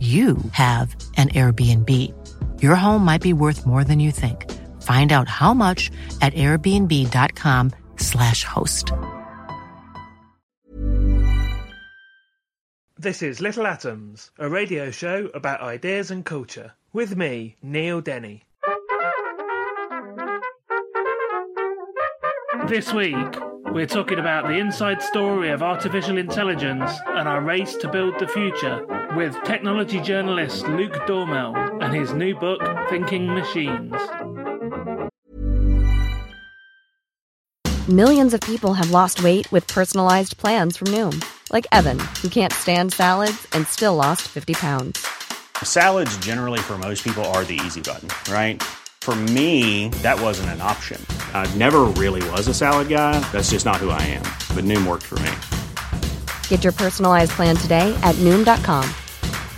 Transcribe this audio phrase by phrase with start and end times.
[0.00, 2.14] you have an Airbnb.
[2.62, 4.48] Your home might be worth more than you think.
[4.82, 5.90] Find out how much
[6.22, 8.92] at airbnb.com/slash host.
[12.96, 16.74] This is Little Atoms, a radio show about ideas and culture.
[16.92, 18.44] With me, Neil Denny.
[22.66, 23.16] This week,
[23.72, 28.28] we're talking about the inside story of artificial intelligence and our race to build the
[28.28, 28.84] future
[29.18, 31.52] with technology journalist Luke Dormehl
[31.82, 33.92] and his new book, Thinking Machines.
[37.88, 42.52] Millions of people have lost weight with personalized plans from Noom, like Evan, who can't
[42.52, 45.04] stand salads and still lost 50 pounds.
[45.64, 48.62] Salads, generally, for most people, are the easy button, right?
[49.00, 51.04] For me, that wasn't an option.
[51.34, 53.18] I never really was a salad guy.
[53.32, 54.28] That's just not who I am.
[54.54, 55.32] But Noom worked for me.
[56.50, 58.88] Get your personalized plan today at Noom.com.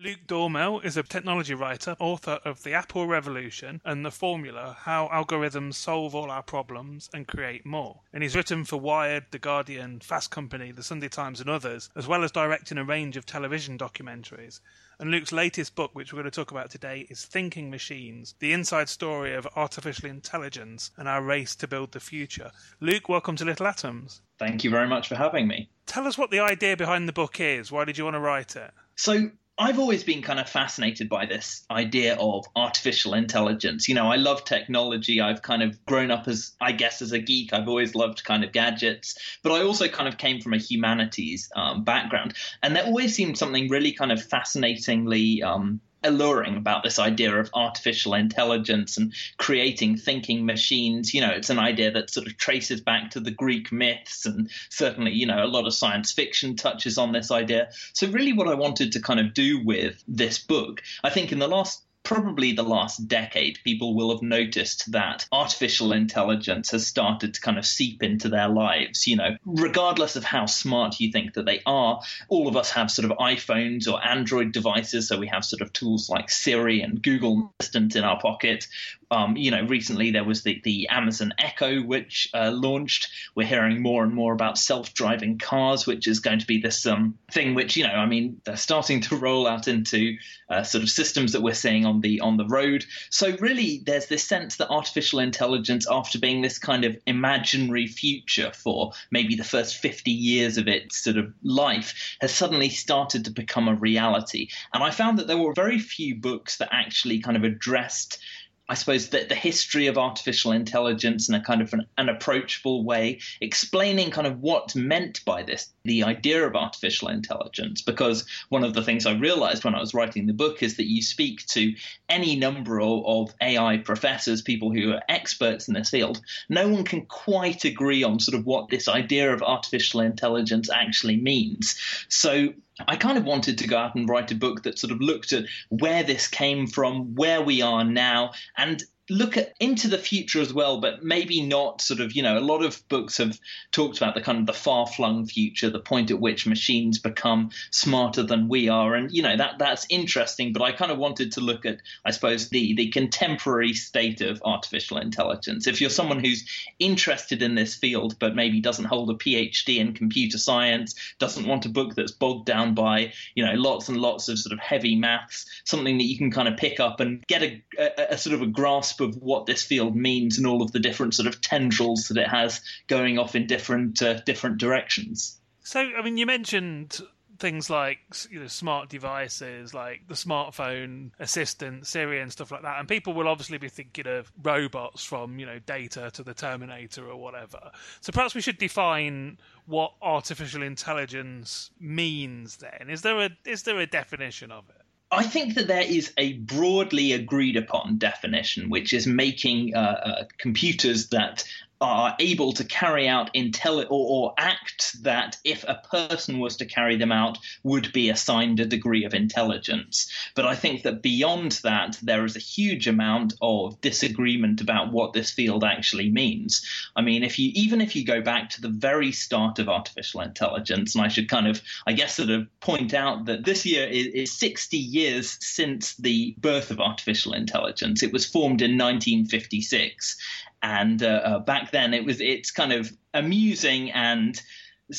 [0.00, 5.08] Luke Dormehl is a technology writer, author of The Apple Revolution and The Formula How
[5.08, 8.02] Algorithms Solve All Our Problems and Create More.
[8.12, 12.06] And he's written for Wired, The Guardian, Fast Company, The Sunday Times, and others, as
[12.06, 14.60] well as directing a range of television documentaries.
[15.00, 18.52] And Luke's latest book, which we're going to talk about today, is Thinking Machines The
[18.52, 22.52] Inside Story of Artificial Intelligence and Our Race to Build the Future.
[22.78, 24.22] Luke, welcome to Little Atoms.
[24.38, 25.70] Thank you very much for having me.
[25.86, 27.72] Tell us what the idea behind the book is.
[27.72, 28.70] Why did you want to write it?
[28.94, 33.88] So, I've always been kind of fascinated by this idea of artificial intelligence.
[33.88, 35.20] You know, I love technology.
[35.20, 37.52] I've kind of grown up as, I guess, as a geek.
[37.52, 41.50] I've always loved kind of gadgets, but I also kind of came from a humanities
[41.56, 42.34] um, background.
[42.62, 47.50] And there always seemed something really kind of fascinatingly um, alluring about this idea of
[47.54, 51.12] artificial intelligence and creating thinking machines.
[51.14, 54.50] You know, it's an idea that sort of traces back to the Greek myths, and
[54.70, 57.70] certainly, you know, a lot of science fiction touches on this idea.
[57.92, 61.38] So, really, what I wanted to kind of do with this book, I think in
[61.38, 67.34] the last probably the last decade, people will have noticed that artificial intelligence has started
[67.34, 69.06] to kind of seep into their lives.
[69.06, 72.90] You know, regardless of how smart you think that they are, all of us have
[72.90, 75.08] sort of iPhones or Android devices.
[75.08, 78.66] So we have sort of tools like Siri and Google Assistant in our pocket.
[79.10, 83.08] Um, you know, recently there was the, the Amazon Echo, which uh, launched.
[83.34, 86.84] We're hearing more and more about self driving cars, which is going to be this
[86.86, 90.16] um, thing which, you know, I mean, they're starting to roll out into
[90.50, 92.84] uh, sort of systems that we're seeing on the on the road.
[93.10, 98.52] So really, there's this sense that artificial intelligence, after being this kind of imaginary future
[98.52, 103.30] for maybe the first 50 years of its sort of life, has suddenly started to
[103.30, 104.48] become a reality.
[104.72, 108.18] And I found that there were very few books that actually kind of addressed
[108.68, 112.84] I suppose that the history of artificial intelligence in a kind of an, an, approachable
[112.84, 117.80] way, explaining kind of what's meant by this, the idea of artificial intelligence.
[117.80, 120.90] Because one of the things I realized when I was writing the book is that
[120.90, 121.74] you speak to
[122.10, 126.20] any number of, of AI professors, people who are experts in this field,
[126.50, 131.16] no one can quite agree on sort of what this idea of artificial intelligence actually
[131.16, 131.78] means.
[132.08, 132.52] So
[132.86, 135.32] I kind of wanted to go out and write a book that sort of looked
[135.32, 140.40] at where this came from, where we are now, and look at into the future
[140.40, 143.38] as well, but maybe not sort of, you know, a lot of books have
[143.72, 147.50] talked about the kind of the far flung future, the point at which machines become
[147.70, 148.94] smarter than we are.
[148.94, 152.10] And, you know, that that's interesting, but I kind of wanted to look at, I
[152.10, 155.66] suppose, the the contemporary state of artificial intelligence.
[155.66, 156.44] If you're someone who's
[156.78, 161.66] interested in this field, but maybe doesn't hold a PhD in computer science, doesn't want
[161.66, 164.96] a book that's bogged down by, you know, lots and lots of sort of heavy
[164.96, 168.34] maths, something that you can kind of pick up and get a, a, a sort
[168.34, 171.28] of a grasp grasp of what this field means and all of the different sort
[171.28, 175.38] of tendrils that it has going off in different uh, different directions.
[175.62, 177.00] So, I mean, you mentioned
[177.38, 177.98] things like
[178.30, 182.80] you know smart devices like the smartphone assistant siri and stuff like that.
[182.80, 187.08] And people will obviously be thinking of robots from you know data to the terminator
[187.08, 187.70] or whatever.
[188.00, 192.88] So perhaps we should define what artificial intelligence means then.
[192.88, 196.34] Is there a is there a definition of it I think that there is a
[196.34, 201.44] broadly agreed upon definition, which is making uh, uh, computers that
[201.80, 206.66] are able to carry out intelli- or, or act that if a person was to
[206.66, 210.10] carry them out would be assigned a degree of intelligence.
[210.34, 215.12] But i think that beyond that there is a huge amount of disagreement about what
[215.12, 216.66] this field actually means.
[216.96, 220.20] I mean if you even if you go back to the very start of artificial
[220.20, 223.86] intelligence and i should kind of i guess sort of point out that this year
[223.86, 228.02] is, is 60 years since the birth of artificial intelligence.
[228.02, 230.16] It was formed in 1956
[230.62, 234.40] and uh, uh, back then it was it's kind of amusing and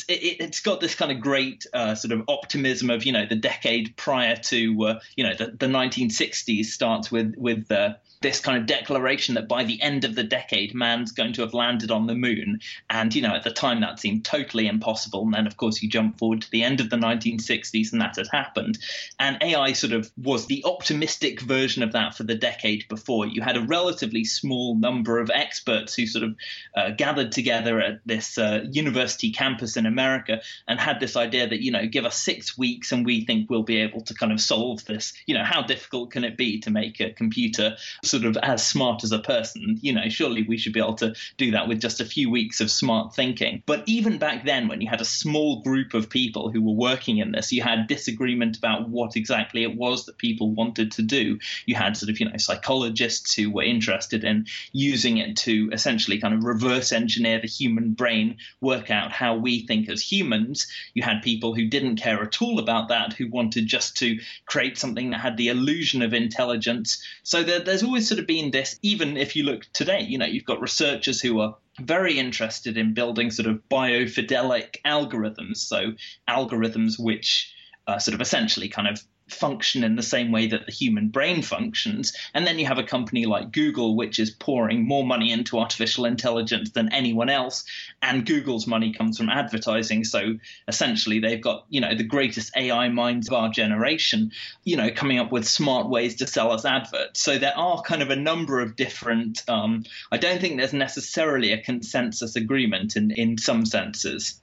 [0.08, 3.36] it, has got this kind of great uh, sort of optimism of you know the
[3.36, 8.58] decade prior to uh, you know the, the 1960s starts with with uh, this kind
[8.58, 12.08] of declaration that by the end of the decade, man's going to have landed on
[12.08, 12.60] the moon.
[12.90, 15.24] And, you know, at the time that seemed totally impossible.
[15.24, 18.18] And then, of course, you jump forward to the end of the 1960s and that
[18.18, 18.78] had happened.
[19.20, 23.26] And AI sort of was the optimistic version of that for the decade before.
[23.26, 26.36] You had a relatively small number of experts who sort of
[26.76, 31.62] uh, gathered together at this uh, university campus in America and had this idea that,
[31.62, 34.40] you know, give us six weeks and we think we'll be able to kind of
[34.40, 35.14] solve this.
[35.26, 39.04] You know, how difficult can it be to make a computer sort of as smart
[39.04, 39.80] as a person.
[39.82, 42.62] You know, surely we should be able to do that with just a few weeks
[42.62, 43.64] of smart thinking.
[43.66, 47.18] But even back then, when you had a small group of people who were working
[47.18, 51.40] in this, you had disagreement about what exactly it was that people wanted to do.
[51.66, 56.20] You had sort of, you know, psychologists who were interested in using it to essentially
[56.20, 60.68] kind of reverse engineer the human brain, work out how we think as humans.
[60.94, 64.78] You had people who didn't care at all about that, who wanted just to create
[64.78, 67.02] something that had the illusion of intelligence.
[67.24, 70.26] So there, there's always sort of been this, even if you look today, you know,
[70.26, 75.58] you've got researchers who are very interested in building sort of biofidelic algorithms.
[75.58, 75.94] So
[76.28, 77.54] algorithms which
[77.88, 81.42] uh, sort of essentially kind of function in the same way that the human brain
[81.42, 82.14] functions.
[82.34, 86.06] And then you have a company like Google, which is pouring more money into artificial
[86.06, 87.64] intelligence than anyone else.
[88.02, 90.04] And Google's money comes from advertising.
[90.04, 94.32] So essentially, they've got, you know, the greatest AI minds of our generation,
[94.64, 97.22] you know, coming up with smart ways to sell us adverts.
[97.22, 101.54] So there are kind of a number of different, um, I don't think there's necessarily
[101.54, 104.42] a consensus agreement in, in some senses.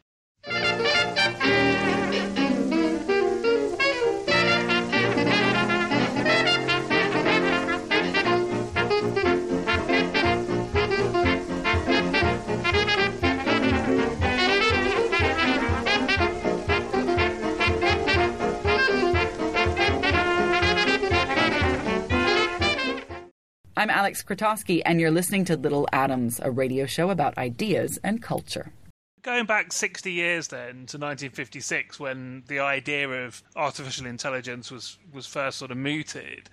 [23.78, 28.22] I'm Alex Krotoski, and you're listening to Little Atoms, a radio show about ideas and
[28.22, 28.72] culture.
[29.20, 35.26] Going back 60 years then to 1956, when the idea of artificial intelligence was, was
[35.26, 36.48] first sort of mooted,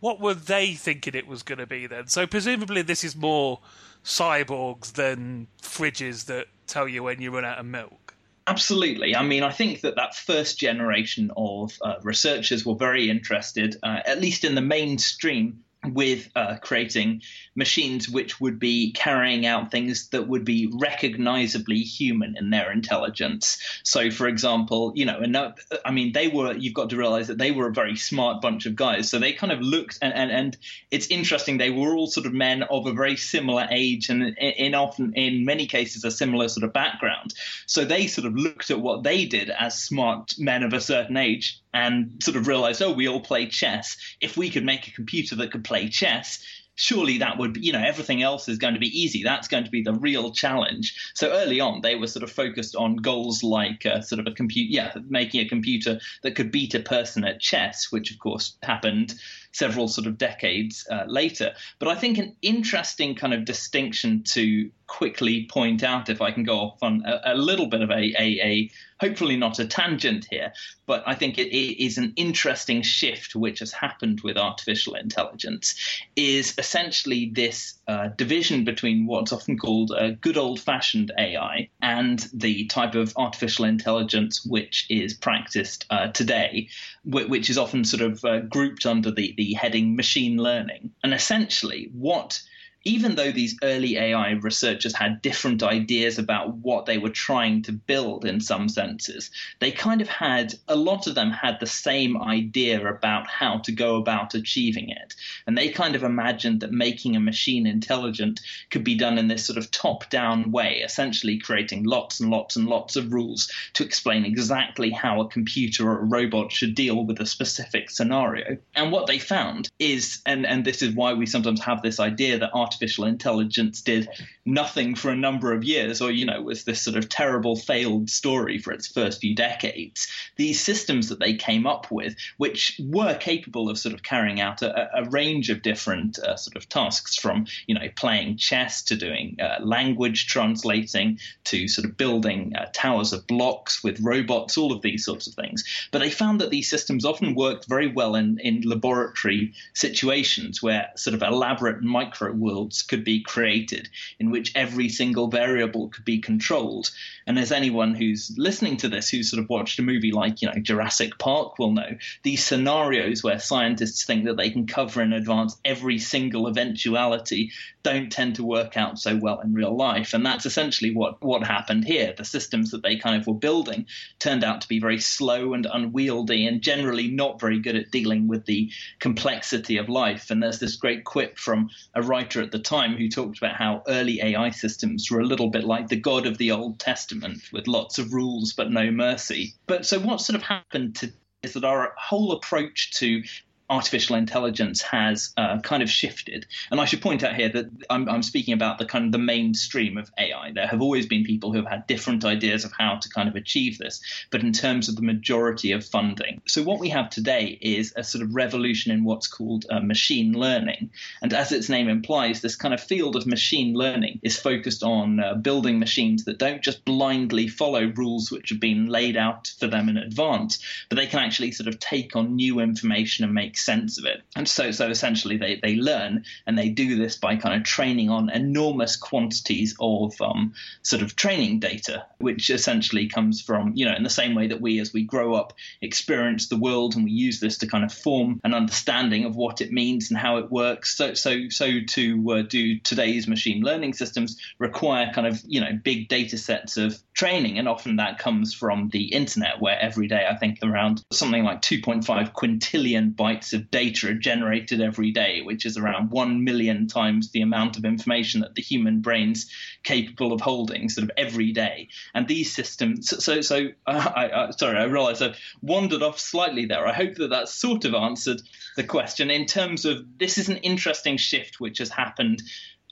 [0.00, 2.08] what were they thinking it was going to be then?
[2.08, 3.60] So presumably this is more
[4.04, 8.14] cyborgs than fridges that tell you when you run out of milk.
[8.46, 9.16] Absolutely.
[9.16, 14.00] I mean, I think that that first generation of uh, researchers were very interested, uh,
[14.04, 15.64] at least in the mainstream,
[15.94, 17.22] with uh, creating
[17.54, 23.58] machines which would be carrying out things that would be recognizably human in their intelligence.
[23.82, 25.36] So, for example, you know, and
[25.84, 28.66] I mean, they were, you've got to realize that they were a very smart bunch
[28.66, 29.08] of guys.
[29.08, 30.56] So they kind of looked, and, and, and
[30.90, 34.74] it's interesting, they were all sort of men of a very similar age and in
[34.74, 37.34] often, in many cases, a similar sort of background.
[37.66, 41.16] So they sort of looked at what they did as smart men of a certain
[41.16, 43.98] age and sort of realized, oh, we all play chess.
[44.22, 46.42] If we could make a computer that could play chess,
[46.74, 49.22] surely that would be, you know, everything else is going to be easy.
[49.22, 51.12] That's going to be the real challenge.
[51.14, 54.34] So early on, they were sort of focused on goals like uh, sort of a
[54.34, 58.56] computer, yeah, making a computer that could beat a person at chess, which of course
[58.62, 59.14] happened
[59.52, 61.52] several sort of decades uh, later.
[61.78, 66.44] But I think an interesting kind of distinction to quickly point out, if I can
[66.44, 70.26] go off on a, a little bit of a, a, a, hopefully not a tangent
[70.30, 70.52] here,
[70.86, 75.74] but I think it, it is an interesting shift which has happened with artificial intelligence,
[76.14, 82.28] is essentially this uh, division between what's often called a good old fashioned AI and
[82.32, 86.68] the type of artificial intelligence which is practiced uh, today,
[87.04, 90.90] which is often sort of uh, grouped under the, the heading machine learning.
[91.02, 92.40] And essentially, what
[92.86, 97.72] even though these early AI researchers had different ideas about what they were trying to
[97.72, 102.16] build in some senses, they kind of had a lot of them had the same
[102.22, 105.14] idea about how to go about achieving it.
[105.48, 108.40] And they kind of imagined that making a machine intelligent
[108.70, 112.54] could be done in this sort of top down way, essentially creating lots and lots
[112.54, 117.04] and lots of rules to explain exactly how a computer or a robot should deal
[117.04, 118.58] with a specific scenario.
[118.76, 122.38] And what they found is, and, and this is why we sometimes have this idea
[122.38, 124.06] that art artificial intelligence did
[124.46, 128.08] nothing for a number of years, or, you know, was this sort of terrible failed
[128.08, 130.08] story for its first few decades.
[130.36, 134.62] These systems that they came up with, which were capable of sort of carrying out
[134.62, 138.96] a, a range of different uh, sort of tasks from, you know, playing chess to
[138.96, 144.72] doing uh, language translating to sort of building uh, towers of blocks with robots, all
[144.72, 145.64] of these sorts of things.
[145.90, 150.90] But they found that these systems often worked very well in, in laboratory situations where
[150.94, 153.88] sort of elaborate micro worlds could be created
[154.20, 156.90] in which every single variable could be controlled.
[157.26, 160.48] And as anyone who's listening to this who's sort of watched a movie like, you
[160.48, 165.14] know, Jurassic Park will know, these scenarios where scientists think that they can cover in
[165.14, 167.50] advance every single eventuality
[167.82, 170.12] don't tend to work out so well in real life.
[170.12, 172.12] And that's essentially what, what happened here.
[172.14, 173.86] The systems that they kind of were building
[174.18, 178.28] turned out to be very slow and unwieldy and generally not very good at dealing
[178.28, 180.30] with the complexity of life.
[180.30, 183.82] And there's this great quip from a writer at the time who talked about how
[183.86, 187.68] early AI systems were a little bit like the God of the Old Testament with
[187.68, 189.54] lots of rules but no mercy.
[189.66, 193.22] But so what sort of happened to is that our whole approach to
[193.68, 196.46] artificial intelligence has uh, kind of shifted.
[196.70, 199.18] And I should point out here that I'm, I'm, speaking about the kind of the
[199.18, 200.52] mainstream of AI.
[200.52, 203.36] There have always been people who have had different ideas of how to kind of
[203.36, 206.40] achieve this, but in terms of the majority of funding.
[206.46, 210.32] So what we have today is a sort of revolution in what's called uh, machine
[210.32, 210.90] learning.
[211.22, 215.20] And as its name implies, this kind of field of machine learning is focused on
[215.20, 219.66] uh, building machines that don't just blindly follow rules which have been laid out for
[219.66, 220.58] them in advance,
[220.88, 224.04] but they can actually sort of take on new information and make make sense of
[224.04, 224.22] it.
[224.34, 228.10] And so, so essentially, they, they learn and they do this by kind of training
[228.10, 233.94] on enormous quantities of um, sort of training data, which essentially comes from, you know,
[233.96, 237.10] in the same way that we, as we grow up, experience the world and we
[237.10, 240.50] use this to kind of form an understanding of what it means and how it
[240.50, 240.96] works.
[240.96, 245.72] So, so, so to uh, do today's machine learning systems require kind of, you know,
[245.82, 247.58] big data sets of training.
[247.58, 251.62] And often that comes from the internet, where every day I think around something like
[251.62, 257.30] 2.5 quintillion bytes of data are generated every day, which is around 1 million times
[257.30, 259.50] the amount of information that the human brain's
[259.82, 261.88] capable of holding sort of every day.
[262.14, 266.86] And these systems, so, so, uh, I, sorry, I realize I've wandered off slightly there.
[266.86, 268.42] I hope that that sort of answered
[268.76, 272.42] the question in terms of this is an interesting shift which has happened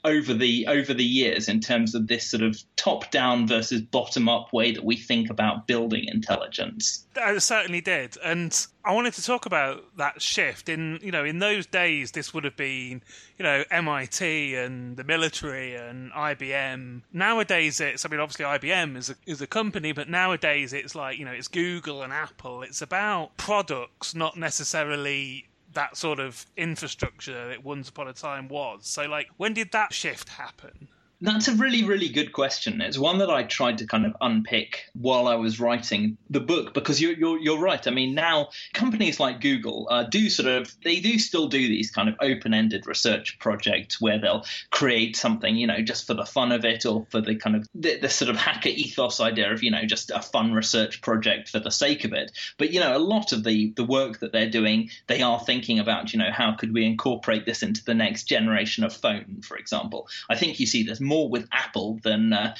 [0.05, 4.29] over the over the years in terms of this sort of top down versus bottom
[4.29, 7.05] up way that we think about building intelligence.
[7.15, 10.69] It certainly did, and I wanted to talk about that shift.
[10.69, 13.01] In you know, in those days, this would have been
[13.39, 17.01] you know MIT and the military and IBM.
[17.11, 21.17] Nowadays, it's I mean, obviously IBM is a, is a company, but nowadays it's like
[21.17, 22.61] you know it's Google and Apple.
[22.61, 28.87] It's about products, not necessarily that sort of infrastructure that once upon a time was.
[28.87, 30.87] So, like, when did that shift happen?
[31.21, 32.81] That's a really, really good question.
[32.81, 36.73] It's one that I tried to kind of unpick while I was writing the book
[36.73, 37.85] because you're you're, you're right.
[37.87, 41.89] I mean, now companies like Google uh, do sort of they do still do these
[41.89, 46.51] kind of open-ended research projects where they'll create something, you know, just for the fun
[46.51, 49.63] of it or for the kind of the, the sort of hacker ethos idea of
[49.63, 52.31] you know just a fun research project for the sake of it.
[52.57, 55.79] But you know, a lot of the the work that they're doing, they are thinking
[55.79, 59.55] about you know how could we incorporate this into the next generation of phone, for
[59.55, 60.09] example.
[60.29, 62.55] I think you see this more with Apple than uh,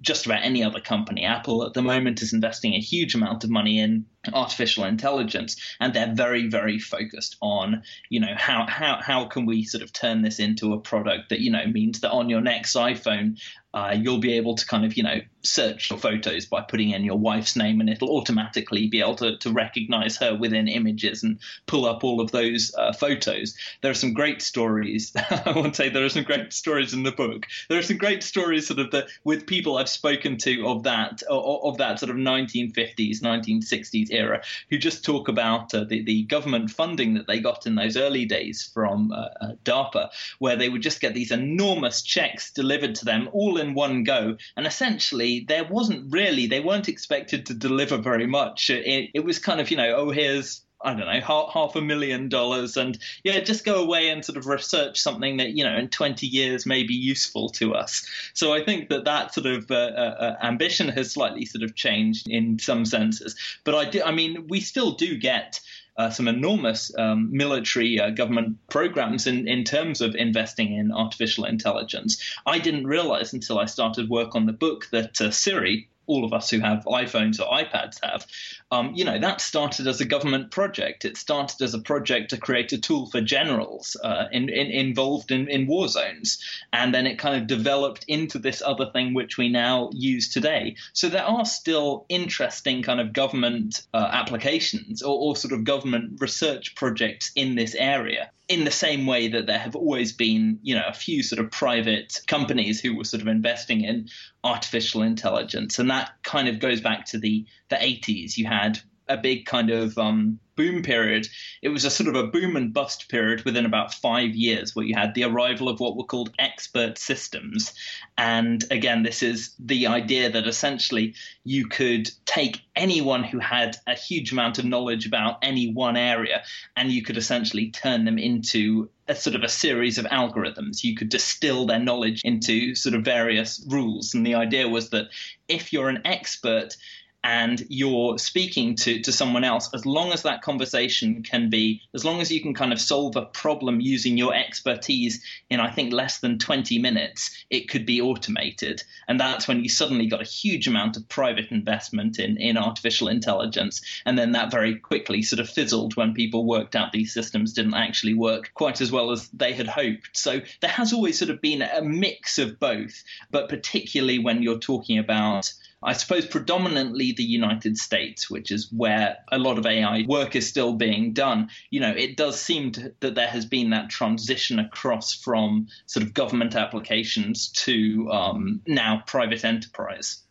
[0.00, 1.24] just about any other company.
[1.24, 5.94] Apple at the moment is investing a huge amount of money in artificial intelligence and
[5.94, 10.20] they're very very focused on you know how how how can we sort of turn
[10.20, 13.38] this into a product that you know means that on your next iPhone
[13.72, 17.04] uh, you'll be able to kind of you know search your photos by putting in
[17.04, 21.38] your wife's name and it'll automatically be able to, to recognize her within images and
[21.66, 23.56] pull up all of those uh, photos.
[23.80, 25.12] There are some great stories
[25.46, 27.46] i won't say there are some great stories in the book.
[27.68, 31.22] There are some great stories sort of the, with people i've spoken to of that
[31.22, 36.22] of, of that sort of 1950s 1960s era who just talk about uh, the, the
[36.24, 40.68] government funding that they got in those early days from uh, uh DARPA, where they
[40.68, 44.36] would just get these enormous checks delivered to them all in one go.
[44.56, 48.70] And essentially, there wasn't really, they weren't expected to deliver very much.
[48.70, 51.80] It, it was kind of, you know, oh, here's I don't know, half, half, a
[51.80, 55.76] million dollars, and yeah, just go away and sort of research something that you know
[55.76, 58.06] in 20 years may be useful to us.
[58.32, 61.74] So I think that that sort of uh, uh, uh, ambition has slightly sort of
[61.74, 63.36] changed in some senses.
[63.64, 65.60] But I do, I mean, we still do get.
[65.96, 71.44] Uh, some enormous um, military uh, government programs in, in terms of investing in artificial
[71.44, 72.22] intelligence.
[72.46, 76.32] I didn't realize until I started work on the book that uh, Siri, all of
[76.32, 78.26] us who have iPhones or iPads have,
[78.72, 81.04] um, you know, that started as a government project.
[81.04, 85.32] It started as a project to create a tool for generals uh, in, in, involved
[85.32, 86.42] in, in war zones.
[86.72, 90.76] And then it kind of developed into this other thing which we now use today.
[90.92, 96.20] So there are still interesting kind of government uh, applications or, or sort of government
[96.20, 100.74] research projects in this area in the same way that there have always been, you
[100.74, 104.08] know, a few sort of private companies who were sort of investing in
[104.42, 108.36] artificial intelligence, and that kind of goes back to the the 80s.
[108.36, 108.59] You had
[109.08, 111.26] a big kind of um, boom period.
[111.62, 114.84] It was a sort of a boom and bust period within about five years, where
[114.84, 117.72] you had the arrival of what were called expert systems.
[118.16, 123.94] And again, this is the idea that essentially you could take anyone who had a
[123.94, 126.42] huge amount of knowledge about any one area,
[126.76, 130.84] and you could essentially turn them into a sort of a series of algorithms.
[130.84, 134.14] You could distill their knowledge into sort of various rules.
[134.14, 135.08] And the idea was that
[135.48, 136.76] if you're an expert,
[137.22, 142.04] and you're speaking to, to someone else, as long as that conversation can be, as
[142.04, 145.92] long as you can kind of solve a problem using your expertise in, I think,
[145.92, 148.82] less than 20 minutes, it could be automated.
[149.06, 153.08] And that's when you suddenly got a huge amount of private investment in, in artificial
[153.08, 153.82] intelligence.
[154.06, 157.74] And then that very quickly sort of fizzled when people worked out these systems didn't
[157.74, 160.16] actually work quite as well as they had hoped.
[160.16, 164.58] So there has always sort of been a mix of both, but particularly when you're
[164.58, 165.52] talking about
[165.82, 170.46] I suppose predominantly the United States, which is where a lot of AI work is
[170.46, 171.48] still being done.
[171.70, 176.04] You know, it does seem to, that there has been that transition across from sort
[176.04, 180.22] of government applications to um, now private enterprise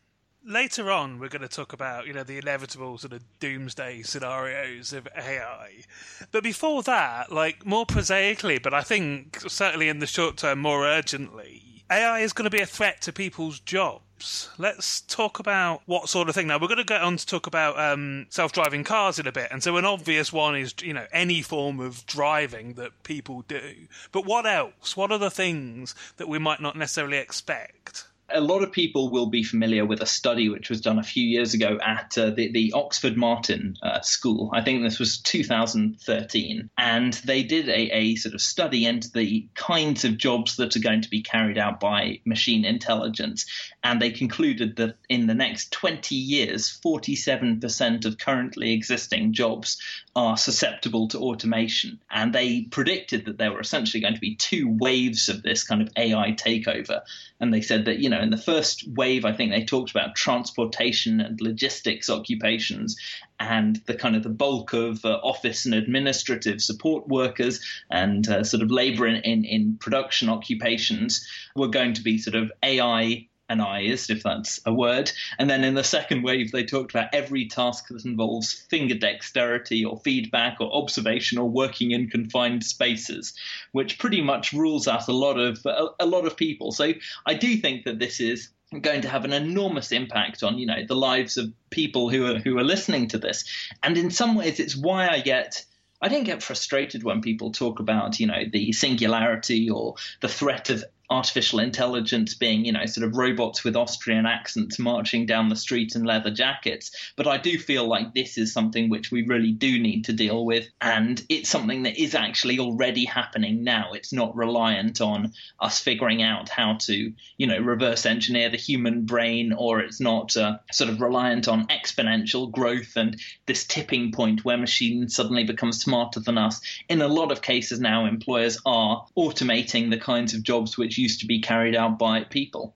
[0.45, 4.93] later on we're going to talk about you know the inevitable sort of doomsday scenarios
[4.93, 5.83] of AI.
[6.31, 10.85] But before that, like more prosaically, but I think certainly in the short term more
[10.85, 16.09] urgently, AI is going to be a threat to people's jobs let's talk about what
[16.09, 16.47] sort of thing.
[16.47, 19.49] Now we're going to get on to talk about um, self-driving cars in a bit,
[19.51, 23.87] and so an obvious one is you know any form of driving that people do.
[24.11, 24.97] But what else?
[24.97, 28.05] What are the things that we might not necessarily expect?
[28.31, 31.23] A lot of people will be familiar with a study which was done a few
[31.23, 34.49] years ago at uh, the, the, Oxford Martin uh, School.
[34.53, 36.69] I think this was 2013.
[36.77, 40.81] And they did a, a, sort of study into the kinds of jobs that are
[40.81, 43.45] going to be carried out by machine intelligence.
[43.83, 49.81] And they concluded that in the next 20 years, 47% of currently existing jobs
[50.15, 51.99] are susceptible to automation.
[52.09, 55.81] And they predicted that there were essentially going to be two waves of this kind
[55.81, 57.01] of AI takeover.
[57.39, 60.15] And they said that, you know, in the first wave, I think they talked about
[60.15, 62.97] transportation and logistics occupations
[63.39, 68.43] and the kind of the bulk of uh, office and administrative support workers and uh,
[68.43, 73.28] sort of labor in, in, in production occupations were going to be sort of AI
[73.49, 75.11] anized, if that's a word.
[75.37, 79.83] And then in the second wave, they talked about every task that involves finger dexterity
[79.83, 83.33] or feedback or observation or working in confined spaces,
[83.71, 86.71] which pretty much rules out a lot of a, a lot of people.
[86.71, 86.93] So
[87.25, 88.49] I do think that this is
[88.81, 92.37] going to have an enormous impact on you know the lives of people who are
[92.37, 93.43] who are listening to this
[93.81, 95.65] and in some ways it's why i get
[96.01, 100.69] I don't get frustrated when people talk about, you know, the singularity or the threat
[100.69, 105.55] of artificial intelligence being, you know, sort of robots with Austrian accents marching down the
[105.55, 106.91] street in leather jackets.
[107.15, 110.45] But I do feel like this is something which we really do need to deal
[110.45, 110.69] with.
[110.81, 113.93] And it's something that is actually already happening now.
[113.93, 119.05] It's not reliant on us figuring out how to, you know, reverse engineer the human
[119.05, 124.45] brain, or it's not uh, sort of reliant on exponential growth and this tipping point
[124.45, 126.61] where machines suddenly become smarter than us.
[126.87, 131.21] In a lot of cases now, employers are automating the kinds of jobs which used
[131.21, 132.75] to be carried out by people.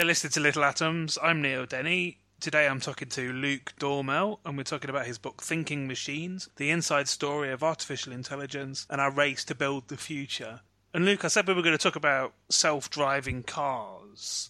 [0.09, 1.19] listening to Little Atoms.
[1.23, 2.17] I'm Neil Denny.
[2.41, 6.71] Today I'm talking to Luke Dormehl, and we're talking about his book Thinking Machines The
[6.71, 10.61] Inside Story of Artificial Intelligence and Our Race to Build the Future.
[10.95, 14.49] And Luke, I said we were going to talk about self driving cars.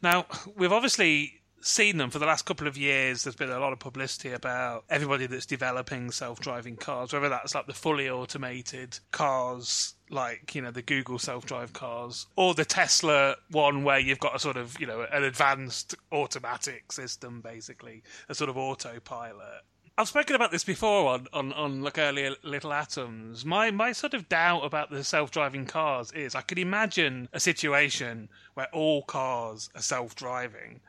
[0.00, 3.24] Now, we've obviously seen them for the last couple of years.
[3.24, 7.66] There's been a lot of publicity about everybody that's developing self-driving cars, whether that's like
[7.66, 13.84] the fully automated cars, like you know the Google self-drive cars, or the Tesla one
[13.84, 18.50] where you've got a sort of you know an advanced automatic system, basically a sort
[18.50, 19.62] of autopilot.
[19.98, 23.44] I've spoken about this before on, on, on like earlier Little Atoms.
[23.44, 27.40] My my sort of doubt about the self driving cars is I could imagine a
[27.40, 30.80] situation where all cars are self driving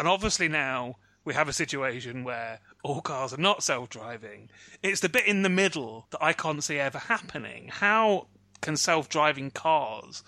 [0.00, 4.48] and obviously now we have a situation where all cars are not self driving.
[4.82, 7.68] It's the bit in the middle that I can't see ever happening.
[7.70, 8.28] How
[8.60, 10.22] can self driving cars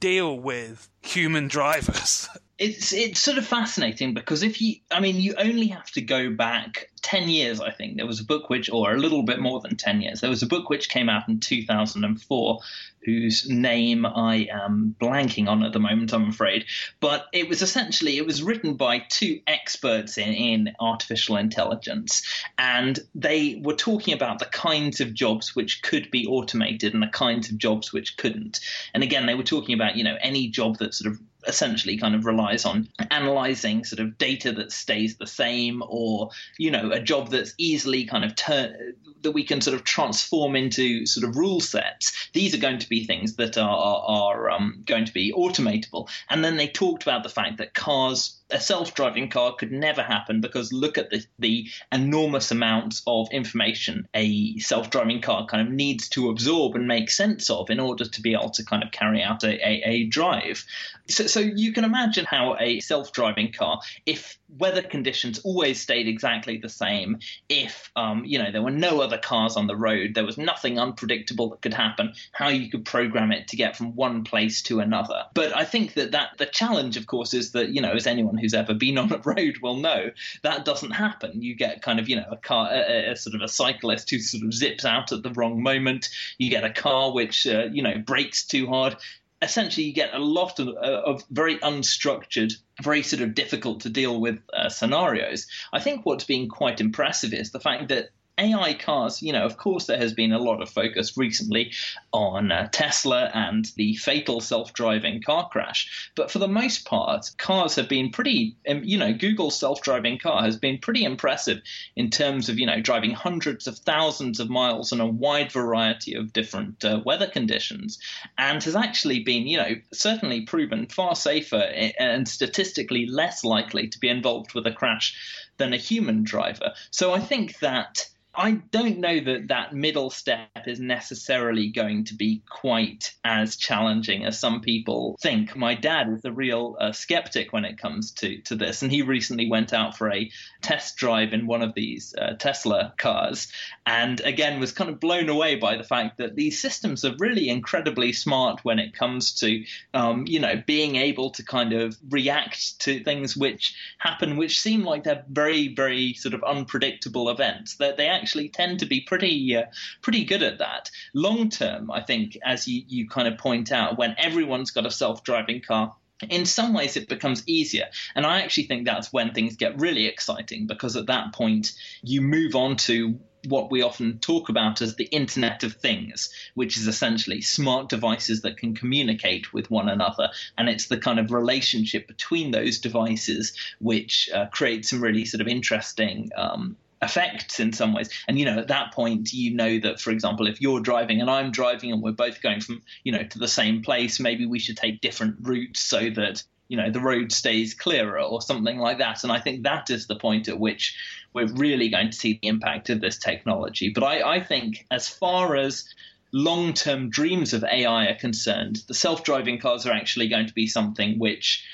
[0.00, 2.28] deal with human drivers?
[2.58, 6.30] It's it's sort of fascinating because if you I mean you only have to go
[6.30, 9.60] back 10 years I think there was a book which or a little bit more
[9.60, 12.60] than 10 years there was a book which came out in 2004
[13.08, 16.66] whose name I am blanking on at the moment, I'm afraid.
[17.00, 22.22] But it was essentially it was written by two experts in, in artificial intelligence,
[22.58, 27.08] and they were talking about the kinds of jobs which could be automated and the
[27.08, 28.60] kinds of jobs which couldn't.
[28.92, 32.14] And again, they were talking about you know any job that sort of essentially kind
[32.14, 37.00] of relies on analyzing sort of data that stays the same or you know a
[37.00, 41.36] job that's easily kind of turn that we can sort of transform into sort of
[41.36, 42.30] rule sets.
[42.32, 46.08] These are going to be things that are are, um, going to be automatable.
[46.28, 50.40] And then they talked about the fact that cars a self-driving car could never happen
[50.40, 56.08] because look at the, the enormous amounts of information a self-driving car kind of needs
[56.08, 59.22] to absorb and make sense of in order to be able to kind of carry
[59.22, 60.64] out a, a, a drive.
[61.08, 66.58] So, so you can imagine how a self-driving car, if weather conditions always stayed exactly
[66.58, 70.24] the same, if um, you know there were no other cars on the road, there
[70.24, 74.24] was nothing unpredictable that could happen, how you could program it to get from one
[74.24, 75.24] place to another.
[75.34, 78.37] But I think that that the challenge, of course, is that you know as anyone
[78.38, 80.10] who's ever been on a road will know
[80.42, 81.42] that doesn't happen.
[81.42, 84.18] You get kind of you know a car, a, a sort of a cyclist who
[84.18, 86.08] sort of zips out at the wrong moment.
[86.38, 88.96] You get a car which uh, you know brakes too hard.
[89.40, 93.90] Essentially, you get a lot of, uh, of very unstructured very sort of difficult to
[93.90, 95.46] deal with uh, scenarios.
[95.72, 99.56] I think what's been quite impressive is the fact that AI cars, you know, of
[99.56, 101.72] course, there has been a lot of focus recently
[102.12, 106.10] on uh, Tesla and the fatal self driving car crash.
[106.14, 110.18] But for the most part, cars have been pretty, um, you know, Google's self driving
[110.18, 111.60] car has been pretty impressive
[111.96, 116.14] in terms of, you know, driving hundreds of thousands of miles in a wide variety
[116.14, 117.98] of different uh, weather conditions
[118.36, 121.56] and has actually been, you know, certainly proven far safer
[121.98, 126.72] and statistically less likely to be involved with a crash than a human driver.
[126.90, 132.14] So I think that I don't know that that middle step is necessarily going to
[132.14, 135.56] be quite as challenging as some people think.
[135.56, 139.02] My dad is a real uh, skeptic when it comes to, to this, and he
[139.02, 140.30] recently went out for a
[140.62, 143.50] test drive in one of these uh, Tesla cars,
[143.84, 147.48] and again was kind of blown away by the fact that these systems are really
[147.48, 152.78] incredibly smart when it comes to, um, you know, being able to kind of react
[152.78, 157.76] to things which happen, which seem like they're very, very very sort of unpredictable events.
[157.76, 159.64] That they actually tend to be pretty uh,
[160.02, 160.90] pretty good at that.
[161.14, 164.90] Long term, I think, as you, you kind of point out, when everyone's got a
[164.90, 165.94] self driving car,
[166.28, 170.06] in some ways it becomes easier and i actually think that's when things get really
[170.06, 174.96] exciting because at that point you move on to what we often talk about as
[174.96, 180.28] the internet of things which is essentially smart devices that can communicate with one another
[180.56, 185.40] and it's the kind of relationship between those devices which uh, creates some really sort
[185.40, 188.10] of interesting um, effects in some ways.
[188.26, 191.30] And you know, at that point, you know that, for example, if you're driving and
[191.30, 194.58] I'm driving and we're both going from you know to the same place, maybe we
[194.58, 198.98] should take different routes so that you know the road stays clearer or something like
[198.98, 199.22] that.
[199.22, 200.96] And I think that is the point at which
[201.32, 203.90] we're really going to see the impact of this technology.
[203.90, 205.92] But I, I think as far as
[206.32, 210.54] long term dreams of AI are concerned, the self driving cars are actually going to
[210.54, 211.64] be something which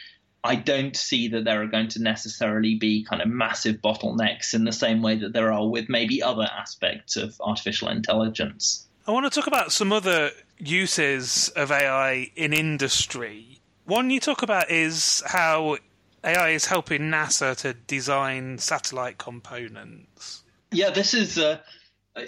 [0.47, 4.65] I don't see that there are going to necessarily be kind of massive bottlenecks in
[4.65, 8.87] the same way that there are with maybe other aspects of artificial intelligence.
[9.07, 13.61] I want to talk about some other uses of AI in industry.
[13.85, 15.77] One you talk about is how
[16.25, 20.43] AI is helping NASA to design satellite components.
[20.73, 21.59] Yeah, this is uh,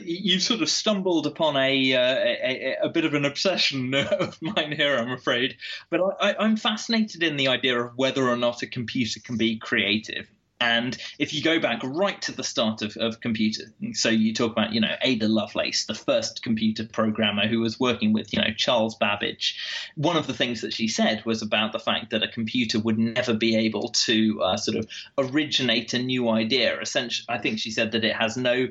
[0.00, 4.72] you sort of stumbled upon a, uh, a, a bit of an obsession of mine
[4.72, 5.56] here, I'm afraid.
[5.90, 9.58] But I, I'm fascinated in the idea of whether or not a computer can be
[9.58, 10.28] creative.
[10.60, 14.52] And if you go back right to the start of, of computing, so you talk
[14.52, 18.52] about, you know, Ada Lovelace, the first computer programmer who was working with, you know,
[18.56, 19.58] Charles Babbage.
[19.96, 22.98] One of the things that she said was about the fact that a computer would
[22.98, 24.88] never be able to uh, sort of
[25.18, 26.80] originate a new idea.
[26.80, 28.68] Essentially, I think she said that it has no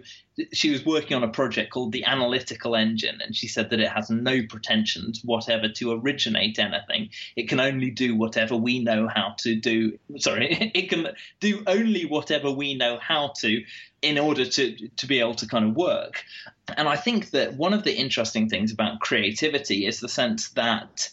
[0.51, 3.89] she was working on a project called the Analytical Engine, and she said that it
[3.89, 7.09] has no pretensions whatever to originate anything.
[7.35, 9.97] It can only do whatever we know how to do.
[10.17, 11.07] Sorry, it can
[11.39, 13.63] do only whatever we know how to
[14.01, 16.23] in order to to be able to kind of work.
[16.75, 21.09] And I think that one of the interesting things about creativity is the sense that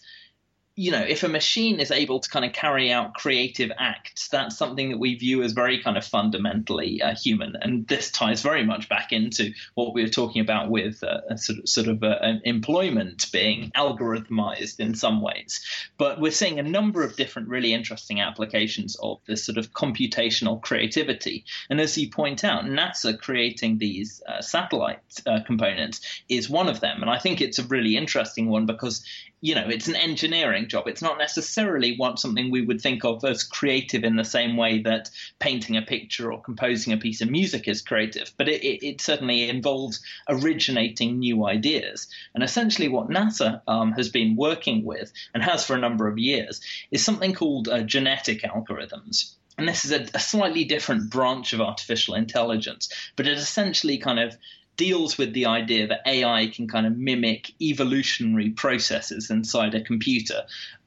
[0.74, 4.56] you know, if a machine is able to kind of carry out creative acts, that's
[4.56, 7.56] something that we view as very kind of fundamentally uh, human.
[7.60, 11.58] And this ties very much back into what we were talking about with uh, sort
[11.58, 15.62] of, sort of uh, employment being algorithmized in some ways.
[15.98, 20.62] But we're seeing a number of different really interesting applications of this sort of computational
[20.62, 21.44] creativity.
[21.68, 26.80] And as you point out, NASA creating these uh, satellite uh, components is one of
[26.80, 27.02] them.
[27.02, 29.04] And I think it's a really interesting one because
[29.42, 30.86] you know, it's an engineering job.
[30.86, 34.82] It's not necessarily what something we would think of as creative in the same way
[34.82, 38.86] that painting a picture or composing a piece of music is creative, but it, it,
[38.86, 42.08] it certainly involves originating new ideas.
[42.34, 46.18] And essentially, what NASA um, has been working with and has for a number of
[46.18, 49.34] years is something called uh, genetic algorithms.
[49.58, 54.18] And this is a, a slightly different branch of artificial intelligence, but it essentially kind
[54.18, 54.36] of
[54.76, 60.42] deals with the idea that AI can kind of mimic evolutionary processes inside a computer.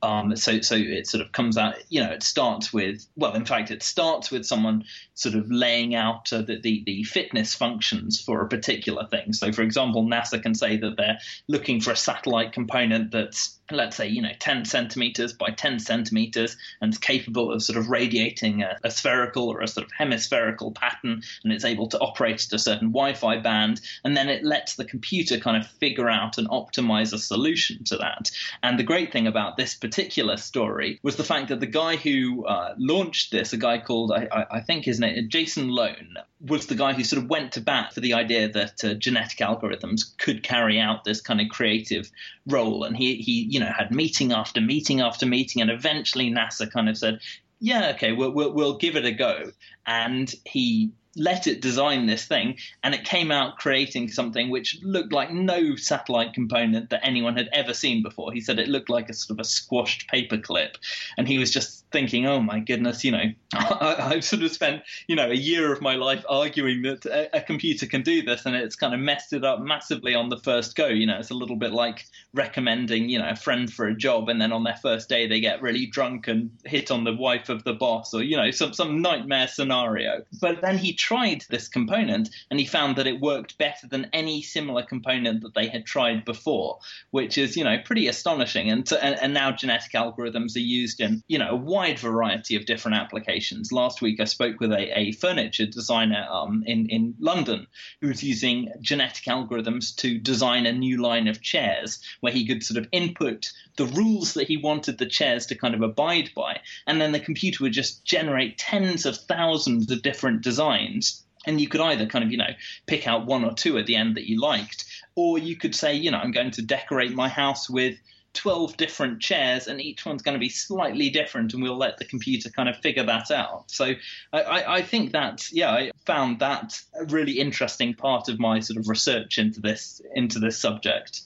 [0.05, 3.43] Um, so, so it sort of comes out, you know, it starts with, well, in
[3.43, 8.21] fact, it starts with someone sort of laying out uh, the, the, the fitness functions
[8.21, 9.33] for a particular thing.
[9.33, 13.97] So, for example, NASA can say that they're looking for a satellite component that's let's
[13.97, 18.61] say, you know, 10 centimeters by 10 centimeters and is capable of sort of radiating
[18.61, 22.53] a, a, spherical or a sort of hemispherical pattern and it's able to operate at
[22.53, 23.81] a certain Wi Fi band.
[24.03, 27.97] And then it lets the computer kind of figure out and optimize a solution to
[27.97, 28.29] that.
[28.61, 29.94] And the great thing about this particular
[30.37, 34.45] story was the fact that the guy who uh, launched this, a guy called, I,
[34.51, 37.93] I think his name, Jason Lohn, was the guy who sort of went to bat
[37.93, 42.11] for the idea that uh, genetic algorithms could carry out this kind of creative
[42.45, 42.83] role.
[42.83, 46.89] And he, he, you know, had meeting after meeting after meeting, and eventually NASA kind
[46.89, 47.19] of said,
[47.59, 49.51] "Yeah, okay, we'll we'll, we'll give it a go."
[49.85, 55.13] And he let it design this thing, and it came out creating something which looked
[55.13, 58.33] like no satellite component that anyone had ever seen before.
[58.33, 60.75] He said it looked like a sort of a squashed paperclip,
[61.17, 64.83] and he was just thinking, "Oh my goodness, you know, I, have sort of spent
[65.07, 68.45] you know a year of my life arguing that a, a computer can do this,
[68.45, 70.87] and it's kind of messed it up massively on the first go.
[70.87, 74.29] You know, it's a little bit like recommending you know a friend for a job,
[74.29, 77.49] and then on their first day they get really drunk and hit on the wife
[77.49, 80.23] of the boss, or you know some some nightmare scenario.
[80.41, 84.41] But then he tried this component and he found that it worked better than any
[84.41, 86.79] similar component that they had tried before,
[87.11, 88.69] which is, you know, pretty astonishing.
[88.69, 92.65] And, to, and, and now genetic algorithms are used in, you know, wide variety of
[92.65, 93.73] different applications.
[93.73, 97.67] Last week I spoke with a, a furniture designer um, in, in London
[97.99, 102.63] who was using genetic algorithms to design a new line of chairs where he could
[102.63, 106.61] sort of input the rules that he wanted the chairs to kind of abide by.
[106.87, 111.67] And then the computer would just generate tens of thousands of different designs and you
[111.67, 112.53] could either kind of you know
[112.85, 115.93] pick out one or two at the end that you liked or you could say
[115.93, 117.99] you know i'm going to decorate my house with
[118.35, 122.05] 12 different chairs and each one's going to be slightly different and we'll let the
[122.05, 123.71] computer kind of figure that out.
[123.71, 123.93] So
[124.33, 128.77] i, I think that yeah i found that a really interesting part of my sort
[128.77, 131.21] of research into this into this subject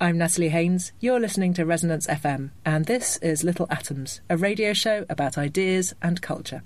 [0.09, 0.92] I'm Natalie Haynes.
[1.01, 5.92] You're listening to Resonance FM, and this is Little Atoms, a radio show about ideas
[6.01, 6.62] and culture.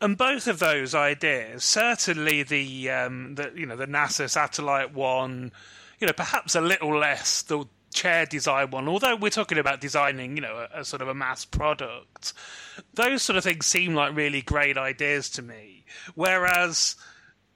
[0.00, 5.52] And both of those ideas, certainly the, um, the you know the NASA satellite one,
[6.00, 8.88] you know perhaps a little less the chair design one.
[8.88, 12.32] Although we're talking about designing, you know, a, a sort of a mass product,
[12.94, 15.84] those sort of things seem like really great ideas to me.
[16.16, 16.96] Whereas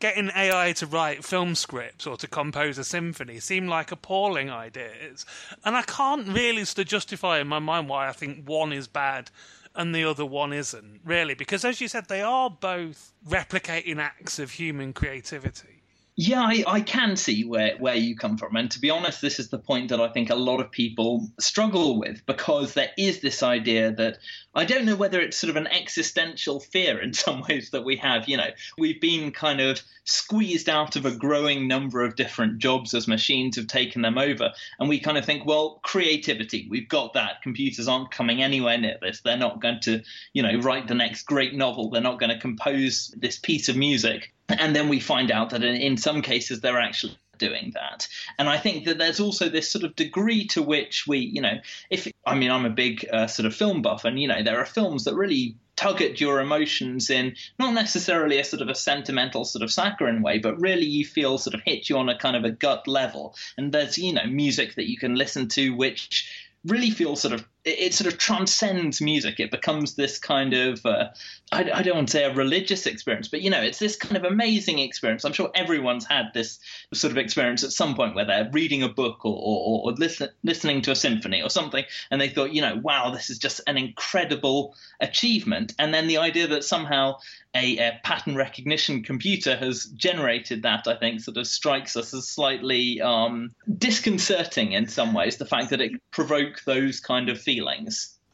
[0.03, 5.25] getting AI to write film scripts or to compose a symphony seem like appalling ideas.
[5.65, 9.31] And I can't really justify in my mind why I think one is bad
[9.77, 11.35] and the other one isn't, really.
[11.35, 15.82] Because as you said, they are both replicating acts of human creativity.
[16.25, 18.55] Yeah, I, I, can see where, where you come from.
[18.55, 21.29] And to be honest, this is the point that I think a lot of people
[21.41, 24.19] struggle with because there is this idea that
[24.55, 27.97] I don't know whether it's sort of an existential fear in some ways that we
[27.97, 28.29] have.
[28.29, 32.95] You know, we've been kind of squeezed out of a growing number of different jobs
[32.95, 34.53] as machines have taken them over.
[34.79, 37.43] And we kind of think, well, creativity, we've got that.
[37.43, 39.23] Computers aren't coming anywhere near this.
[39.23, 40.03] They're not going to,
[40.35, 41.91] you know, write the next great novel.
[41.91, 45.63] They're not going to compose this piece of music and then we find out that
[45.63, 48.07] in, in some cases they're actually doing that.
[48.39, 51.59] And I think that there's also this sort of degree to which we, you know,
[51.91, 54.59] if I mean, I'm a big uh, sort of film buff, and you know, there
[54.59, 58.75] are films that really tug at your emotions in not necessarily a sort of a
[58.75, 62.19] sentimental sort of saccharine way, but really you feel sort of hit you on a
[62.19, 63.35] kind of a gut level.
[63.57, 66.31] And there's, you know, music that you can listen to which
[66.65, 69.39] really feels sort of it, sort of transcends music.
[69.39, 71.09] It becomes this kind of uh,
[71.53, 74.17] I, I, don't want to say a religious experience, but you know, it's this kind
[74.17, 75.25] of amazing experience.
[75.25, 76.59] I'm sure everyone's had this
[76.95, 80.31] sort of experience at some point where they're reading a book or, or, or listen,
[80.43, 83.61] listening to a symphony or something, and they thought, you know, wow, this is just
[83.67, 85.75] an incredible achievement.
[85.79, 87.19] And then the idea that somehow
[87.55, 92.27] a, a, pattern recognition computer has generated that, I think, sort of strikes us as
[92.27, 95.37] slightly um, disconcerting in some ways.
[95.37, 97.52] The fact that it provoked those kind of feelings.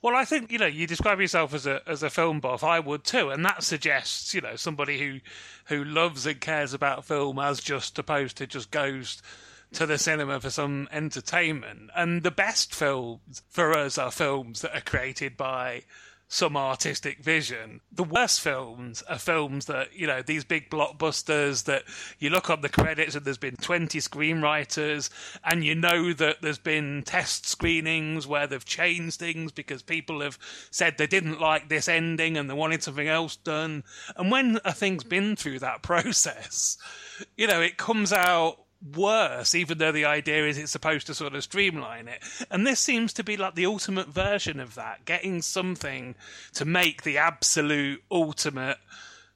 [0.00, 2.62] Well, I think you know you describe yourself as a as a film buff.
[2.62, 5.20] I would too, and that suggests you know somebody who
[5.66, 9.20] who loves and cares about film as just opposed to just goes
[9.72, 11.90] to the cinema for some entertainment.
[11.94, 15.82] And the best films for us are films that are created by
[16.28, 17.80] some artistic vision.
[17.90, 21.84] The worst films are films that, you know, these big blockbusters that
[22.18, 25.08] you look on the credits and there's been 20 screenwriters
[25.42, 30.38] and you know that there's been test screenings where they've changed things because people have
[30.70, 33.82] said they didn't like this ending and they wanted something else done.
[34.14, 36.76] And when a thing's been through that process,
[37.38, 41.34] you know, it comes out worse, even though the idea is it's supposed to sort
[41.34, 42.22] of streamline it.
[42.50, 46.14] And this seems to be like the ultimate version of that, getting something
[46.54, 48.78] to make the absolute ultimate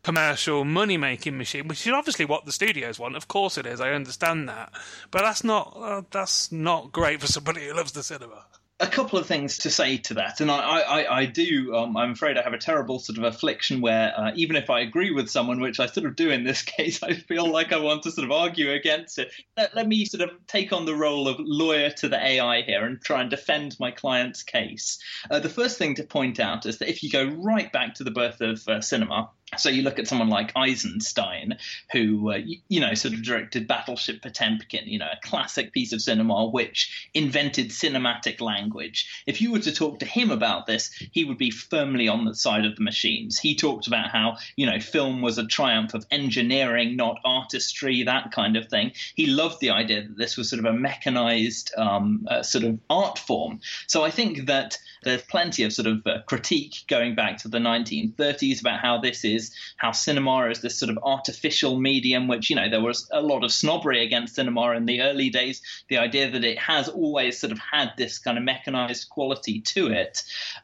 [0.02, 3.16] commercial money making machine, which is obviously what the studios want.
[3.16, 3.80] Of course it is.
[3.80, 4.72] I understand that,
[5.10, 8.44] but that's not uh, that's not great for somebody who loves the cinema.
[8.82, 11.74] A couple of things to say to that, and I, I, I do.
[11.74, 14.80] Um, I'm afraid I have a terrible sort of affliction where uh, even if I
[14.80, 17.78] agree with someone, which I sort of do in this case, I feel like I
[17.78, 19.32] want to sort of argue against it.
[19.56, 22.84] Let, let me sort of take on the role of lawyer to the AI here
[22.84, 24.98] and try and defend my client's case.
[25.30, 28.04] Uh, the first thing to point out is that if you go right back to
[28.04, 31.58] the birth of uh, cinema, so you look at someone like Eisenstein,
[31.92, 32.38] who uh,
[32.68, 37.08] you, know sort of directed Battleship Potemkin, you know, a classic piece of cinema which
[37.14, 39.22] invented cinematic language.
[39.26, 42.34] If you were to talk to him about this, he would be firmly on the
[42.34, 43.38] side of the machines.
[43.38, 48.32] He talked about how you know film was a triumph of engineering, not artistry, that
[48.32, 48.92] kind of thing.
[49.14, 52.78] He loved the idea that this was sort of a mechanized um, uh, sort of
[52.88, 53.60] art form.
[53.86, 57.58] So I think that there's plenty of sort of uh, critique going back to the
[57.58, 62.50] 1930s about how this is is how cinema is this sort of artificial medium, which,
[62.50, 65.60] you know, there was a lot of snobbery against cinema in the early days.
[65.88, 69.88] The idea that it has always sort of had this kind of mechanized quality to
[69.88, 70.22] it.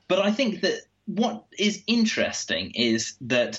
[0.09, 3.59] But I think that what is interesting is that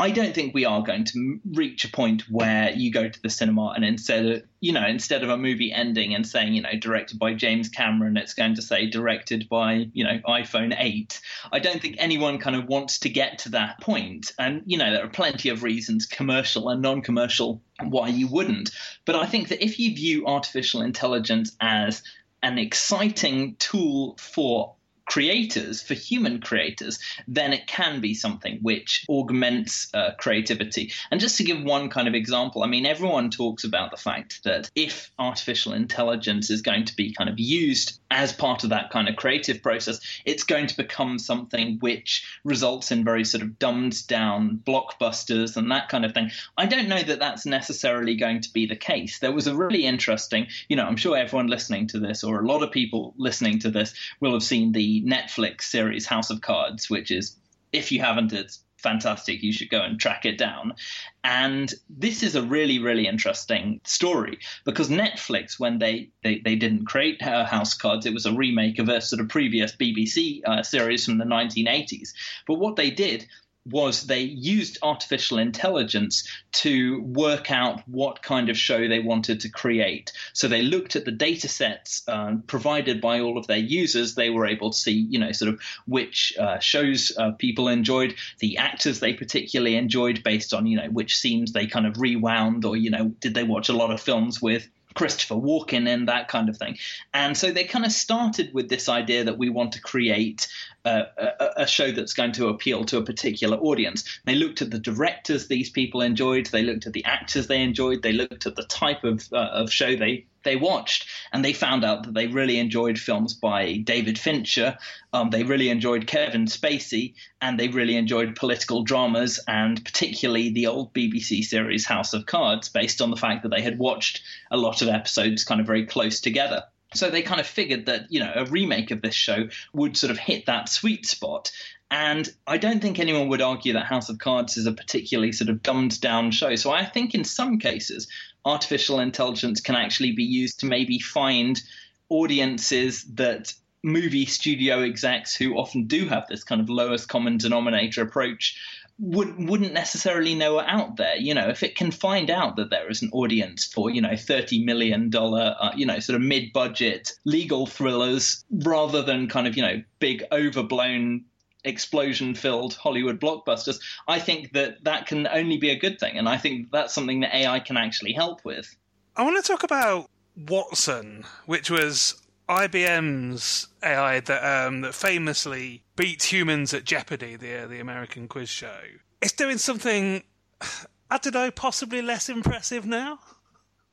[0.00, 3.28] I don't think we are going to reach a point where you go to the
[3.28, 6.72] cinema and instead of, you know, instead of a movie ending and saying, you know,
[6.80, 11.20] directed by James Cameron, it's going to say directed by, you know, iPhone 8.
[11.52, 14.32] I don't think anyone kind of wants to get to that point.
[14.38, 18.70] And, you know, there are plenty of reasons, commercial and non commercial, why you wouldn't.
[19.04, 22.02] But I think that if you view artificial intelligence as
[22.42, 24.76] an exciting tool for
[25.10, 30.92] creators, for human creators, then it can be something which augments uh, creativity.
[31.10, 34.44] And just to give one kind of example, I mean, everyone talks about the fact
[34.44, 38.90] that if artificial intelligence is going to be kind of used as part of that
[38.90, 43.58] kind of creative process, it's going to become something which results in very sort of
[43.58, 46.30] dumbed down blockbusters and that kind of thing.
[46.56, 49.20] I don't know that that's necessarily going to be the case.
[49.20, 52.46] There was a really interesting, you know, I'm sure everyone listening to this or a
[52.46, 56.90] lot of people listening to this will have seen the Netflix series House of Cards,
[56.90, 57.36] which is,
[57.72, 59.42] if you haven't, it's fantastic.
[59.42, 60.74] You should go and track it down.
[61.22, 66.86] And this is a really, really interesting story because Netflix, when they, they, they didn't
[66.86, 71.04] create House Cards, it was a remake of a sort of previous BBC uh, series
[71.04, 72.10] from the 1980s.
[72.46, 73.26] But what they did
[73.66, 79.50] was they used artificial intelligence to work out what kind of show they wanted to
[79.50, 80.12] create.
[80.32, 84.14] So they looked at the data sets uh, provided by all of their users.
[84.14, 88.14] They were able to see, you know, sort of which uh, shows uh, people enjoyed,
[88.38, 92.64] the actors they particularly enjoyed based on, you know, which scenes they kind of rewound
[92.64, 96.28] or, you know, did they watch a lot of films with Christopher Walken and that
[96.28, 96.78] kind of thing.
[97.14, 100.48] And so they kind of started with this idea that we want to create
[100.84, 104.20] a, a, show that's going to appeal to a particular audience.
[104.24, 108.02] They looked at the directors these people enjoyed, they looked at the actors they enjoyed,
[108.02, 111.84] they looked at the type of, uh, of show they, they watched, and they found
[111.84, 114.78] out that they really enjoyed films by David Fincher,
[115.12, 120.66] um, they really enjoyed Kevin Spacey, and they really enjoyed political dramas, and particularly the
[120.66, 124.56] old BBC series House of Cards, based on the fact that they had watched a
[124.56, 126.64] lot of episodes kind of very close together.
[126.94, 130.10] So they kind of figured that, you know, a remake of this show would sort
[130.10, 131.52] of hit that sweet spot.
[131.90, 135.50] And I don't think anyone would argue that House of Cards is a particularly sort
[135.50, 136.54] of dumbed down show.
[136.56, 138.08] So I think in some cases,
[138.44, 141.60] artificial intelligence can actually be used to maybe find
[142.08, 148.02] audiences that movie studio execs who often do have this kind of lowest common denominator
[148.02, 148.58] approach
[148.98, 151.16] would, wouldn't necessarily know are out there.
[151.16, 154.10] You know, if it can find out that there is an audience for, you know,
[154.10, 159.56] $30 million, uh, you know, sort of mid budget legal thrillers rather than kind of,
[159.56, 161.24] you know, big overblown
[161.64, 166.16] explosion filled Hollywood blockbusters, I think that that can only be a good thing.
[166.16, 168.74] And I think that's something that AI can actually help with.
[169.16, 176.32] I want to talk about Watson, which was IBM's AI that um, that famously beat
[176.32, 178.80] humans at Jeopardy, the uh, the American quiz show.
[179.20, 180.24] It's doing something.
[181.12, 183.18] I don't know, possibly less impressive now.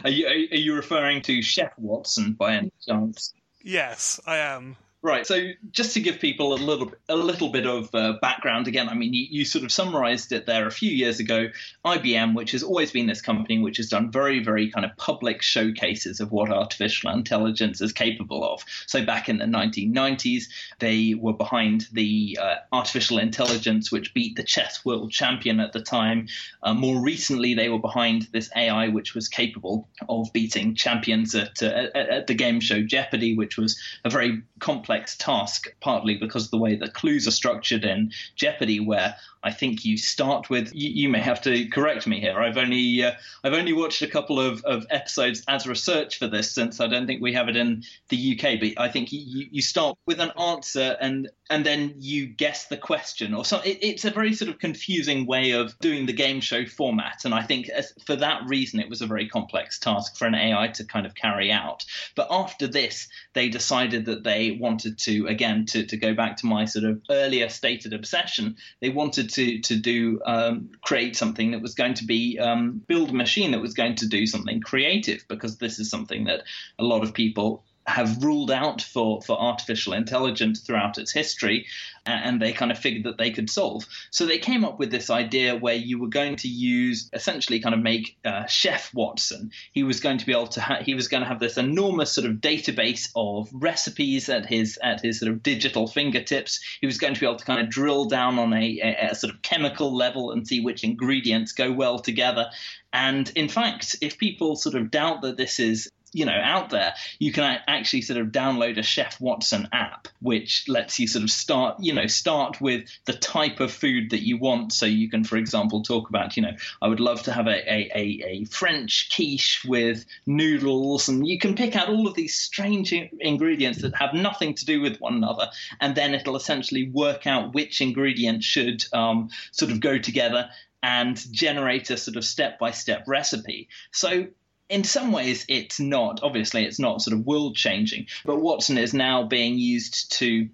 [0.03, 3.33] are you are you referring to Chef Watson by any chance?
[3.63, 4.77] Yes, I am.
[5.03, 5.25] Right.
[5.25, 8.93] So just to give people a little a little bit of uh, background again, I
[8.93, 11.47] mean, you, you, sort of summarized it there a few years ago.
[11.83, 15.41] IBM, which has always been this company which has done very, very kind of public
[15.41, 18.63] showcases of what artificial intelligence is capable of.
[18.85, 20.43] So back in the 1990s,
[20.77, 25.81] they were behind the uh, artificial intelligence which beat the chess world champion at the
[25.81, 26.27] time.
[26.61, 31.63] Uh, more recently, they were behind this AI which was capable of beating champions at,
[31.63, 36.15] uh, at, at the game show Jeopardy, which was a very complex complex task, partly
[36.15, 40.49] because of the way the clues are structured in Jeopardy, where I think you start
[40.49, 40.71] with.
[40.73, 42.39] You, you may have to correct me here.
[42.39, 43.13] I've only uh,
[43.43, 47.07] I've only watched a couple of, of episodes as research for this, since I don't
[47.07, 48.59] think we have it in the UK.
[48.59, 52.77] But I think you, you start with an answer and and then you guess the
[52.77, 53.59] question, or so.
[53.59, 57.33] It, it's a very sort of confusing way of doing the game show format, and
[57.33, 57.69] I think
[58.05, 61.15] for that reason it was a very complex task for an AI to kind of
[61.15, 61.83] carry out.
[62.15, 66.45] But after this, they decided that they wanted to again to to go back to
[66.45, 68.55] my sort of earlier stated obsession.
[68.81, 73.09] They wanted to to do um, create something that was going to be um, build
[73.09, 76.43] a machine that was going to do something creative because this is something that
[76.79, 81.65] a lot of people have ruled out for, for artificial intelligence throughout its history,
[82.05, 83.85] and they kind of figured that they could solve.
[84.09, 87.75] So they came up with this idea where you were going to use essentially kind
[87.75, 89.51] of make uh, Chef Watson.
[89.71, 92.11] He was going to be able to ha- he was going to have this enormous
[92.11, 96.59] sort of database of recipes at his at his sort of digital fingertips.
[96.81, 99.15] He was going to be able to kind of drill down on a, a, a
[99.15, 102.49] sort of chemical level and see which ingredients go well together.
[102.93, 106.93] And in fact, if people sort of doubt that this is you know out there
[107.19, 111.31] you can actually sort of download a chef watson app which lets you sort of
[111.31, 115.23] start you know start with the type of food that you want so you can
[115.23, 116.51] for example talk about you know
[116.81, 121.39] i would love to have a, a, a, a french quiche with noodles and you
[121.39, 125.15] can pick out all of these strange ingredients that have nothing to do with one
[125.15, 125.49] another
[125.79, 130.49] and then it'll essentially work out which ingredients should um, sort of go together
[130.83, 133.69] and generate a sort of step by step recipe.
[133.91, 134.27] So
[134.71, 138.93] in some ways it's not obviously it's not sort of world changing but watson is
[138.93, 140.49] now being used to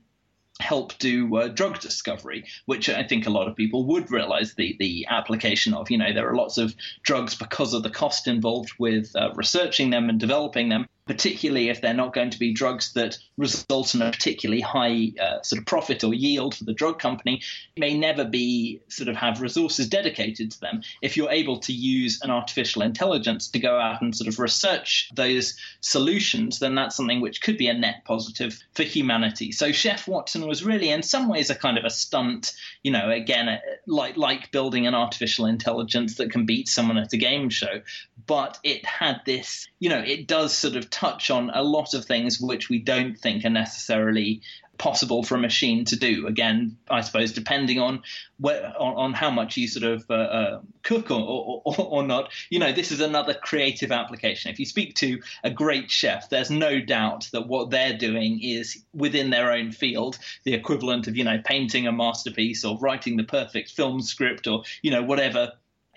[0.60, 4.76] help do uh, drug discovery, which I think a lot of people would realize the
[4.80, 5.92] the application of.
[5.92, 9.90] You know, there are lots of drugs because of the cost involved with uh, researching
[9.92, 14.02] them and developing them particularly if they're not going to be drugs that result in
[14.02, 17.42] a particularly high uh, sort of profit or yield for the drug company,
[17.78, 20.82] may never be sort of have resources dedicated to them.
[21.02, 25.10] If you're able to use an artificial intelligence to go out and sort of research
[25.16, 29.52] those solutions, then that's something which could be a net positive for humanity.
[29.52, 32.54] So Chef Watson was really, in some ways, a kind of a stunt.
[32.84, 37.18] You know, again, like like building an artificial intelligence that can beat someone at a
[37.18, 37.82] game show,
[38.26, 39.68] but it had this.
[39.80, 43.16] You know, it does sort of touch on a lot of things which we don't
[43.16, 44.42] think are necessarily
[44.80, 46.26] possible for a machine to do.
[46.26, 48.02] Again, I suppose depending on
[48.40, 52.32] where, on, on, how much you sort of uh, uh, cook or, or, or, not.
[52.50, 54.52] You know, this is another creative application.
[54.52, 58.84] If you speak to a great chef, there's no doubt that what they're doing is
[58.94, 63.24] within their own field, the equivalent of you know painting a masterpiece or writing the
[63.24, 65.54] perfect film script or you know whatever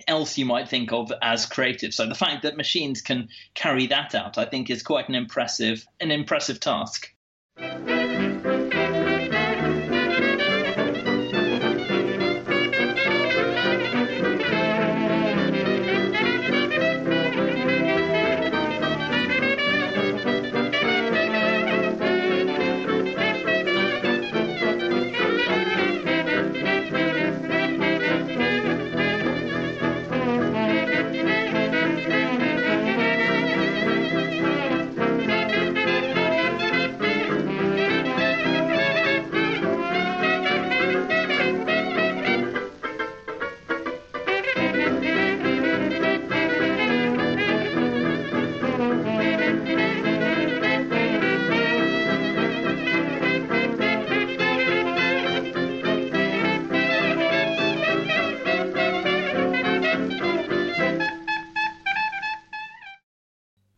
[0.06, 1.94] else you might think of as creative.
[1.94, 5.86] So the fact that machines can carry that out, I think, is quite an impressive
[6.00, 7.12] an impressive task.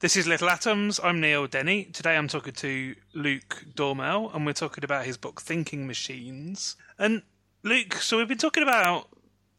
[0.02, 0.98] This is Little Atoms.
[1.00, 1.84] I'm Neil Denny.
[1.84, 6.74] Today I'm talking to Luke Dormehl, and we're talking about his book Thinking Machines.
[6.98, 7.22] And
[7.62, 9.06] Luke, so we've been talking about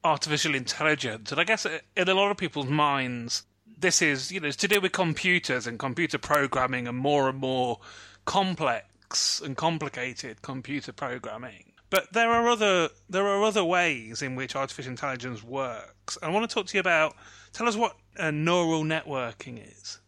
[0.04, 3.44] artificial intelligence, and I guess in a lot of people's minds,
[3.80, 7.40] this is you know it's to do with computers and computer programming and more and
[7.40, 7.80] more
[8.26, 11.72] complex and complicated computer programming.
[11.90, 16.18] But there are other there are other ways in which artificial intelligence works.
[16.22, 17.16] I want to talk to you about.
[17.54, 20.00] Tell us what neural networking is.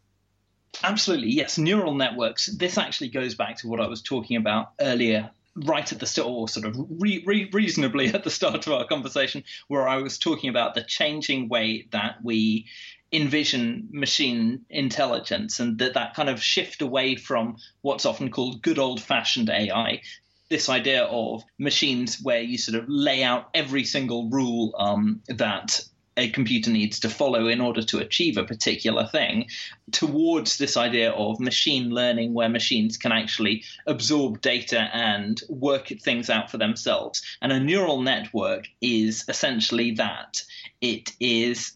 [0.83, 1.57] Absolutely, yes.
[1.57, 2.47] Neural networks.
[2.47, 6.27] This actually goes back to what I was talking about earlier right at the start,
[6.27, 10.17] or sort of re- re- reasonably at the start of our conversation, where I was
[10.17, 12.67] talking about the changing way that we
[13.11, 18.79] envision machine intelligence and that that kind of shift away from what's often called good
[18.79, 20.01] old fashioned AI.
[20.49, 25.81] This idea of machines where you sort of lay out every single rule um, that
[26.17, 29.47] a computer needs to follow in order to achieve a particular thing
[29.91, 36.29] towards this idea of machine learning where machines can actually absorb data and work things
[36.29, 37.21] out for themselves.
[37.41, 40.43] And a neural network is essentially that.
[40.81, 41.73] It is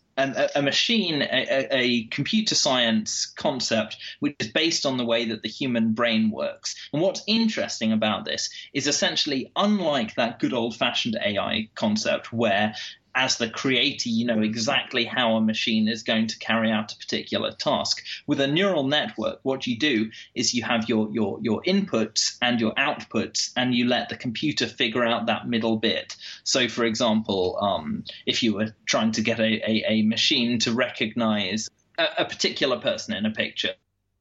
[0.56, 5.50] a, machine, a, a, computer science concept, which is based on the way that the
[5.50, 6.76] human brain works.
[6.92, 12.76] And what's interesting about this is essentially, unlike that good old fashioned AI concept where
[13.20, 16.97] as the creator, you know exactly how a machine is going to carry out a
[16.97, 18.01] particular task.
[18.28, 22.61] With a neural network, what you do is you have your, your, your inputs and
[22.61, 26.15] your outputs, and you let the computer figure out that middle bit.
[26.45, 30.72] So, for example, um, if you were trying to get a, a, a machine to
[30.72, 33.74] recognize a, a particular person in a picture,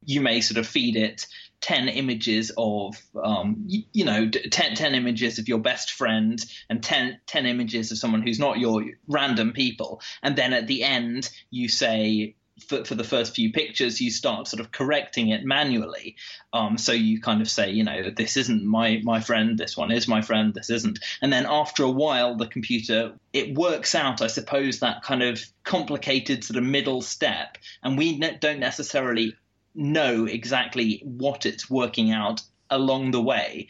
[0.04, 1.28] you may sort of feed it
[1.60, 7.18] 10 images of um, you, know 10, 10, images of your best friend and 10,
[7.26, 10.00] 10 images of someone who's not your random people.
[10.22, 12.36] And then at the end you say
[12.66, 16.16] for, for the first few pictures you start sort of correcting it manually.
[16.52, 19.90] Um, so you kind of say you know this isn't my my friend this one
[19.90, 21.00] is my friend this isn't.
[21.22, 25.44] And then after a while the computer it works out i suppose that kind of
[25.64, 27.58] complicated sort of middle step.
[27.82, 29.34] And we ne- don't necessarily
[29.74, 33.68] know exactly what it's working out along the way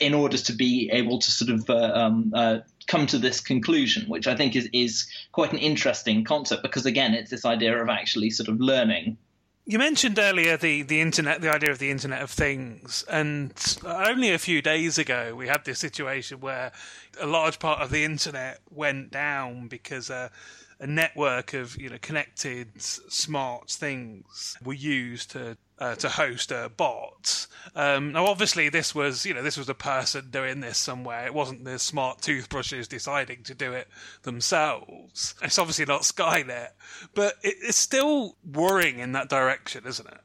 [0.00, 4.08] in order to be able to sort of uh, um, uh, come to this conclusion,
[4.08, 7.88] which I think is, is quite an interesting concept because, again, it's this idea of
[7.88, 9.16] actually sort of learning.
[9.64, 13.52] You mentioned earlier the, the internet, the idea of the Internet of Things, and
[13.84, 16.72] only a few days ago we had this situation where
[17.20, 20.30] a large part of the internet went down because uh,
[20.82, 26.70] a network of you know connected smart things were used to uh, to host a
[26.76, 27.46] bot.
[27.74, 31.24] Um, now, obviously, this was you know this was a person doing this somewhere.
[31.24, 33.88] It wasn't the smart toothbrushes deciding to do it
[34.24, 35.36] themselves.
[35.40, 36.70] It's obviously not Skynet,
[37.14, 40.20] but it, it's still worrying in that direction, isn't it?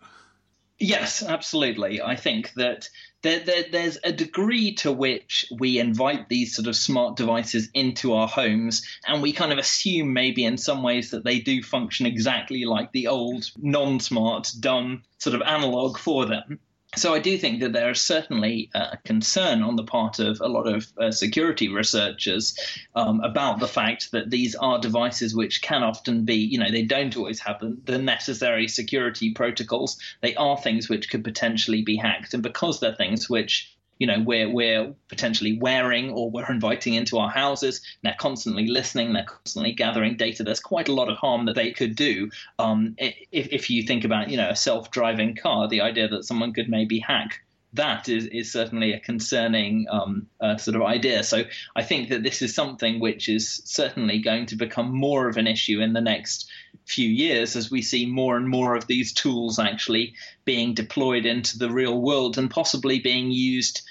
[0.79, 2.01] Yes, absolutely.
[2.01, 2.89] I think that
[3.23, 8.13] there, there, there's a degree to which we invite these sort of smart devices into
[8.13, 12.05] our homes, and we kind of assume maybe in some ways that they do function
[12.05, 16.59] exactly like the old non smart, dumb sort of analog for them.
[16.95, 20.47] So I do think that there is certainly a concern on the part of a
[20.47, 22.57] lot of uh, security researchers
[22.95, 26.83] um, about the fact that these are devices which can often be, you know, they
[26.83, 29.99] don't always have the, necessary security protocols.
[30.21, 34.19] They are things which could potentially be hacked, and because they're things which you know
[34.19, 37.81] we're we're potentially wearing or we're inviting into our houses.
[38.03, 39.13] They're constantly listening.
[39.13, 40.43] They're constantly gathering data.
[40.43, 42.29] There's quite a lot of harm that they could do.
[42.59, 46.53] Um, if, if you think about you know a self-driving car, the idea that someone
[46.53, 47.41] could maybe hack
[47.77, 51.23] that is, is certainly a concerning um, uh, sort of idea.
[51.23, 51.43] So
[51.75, 55.47] I think that this is something which is certainly going to become more of an
[55.47, 56.49] issue in the next
[56.85, 60.13] few years as we see more and more of these tools actually
[60.45, 63.81] being deployed into the real world and possibly being used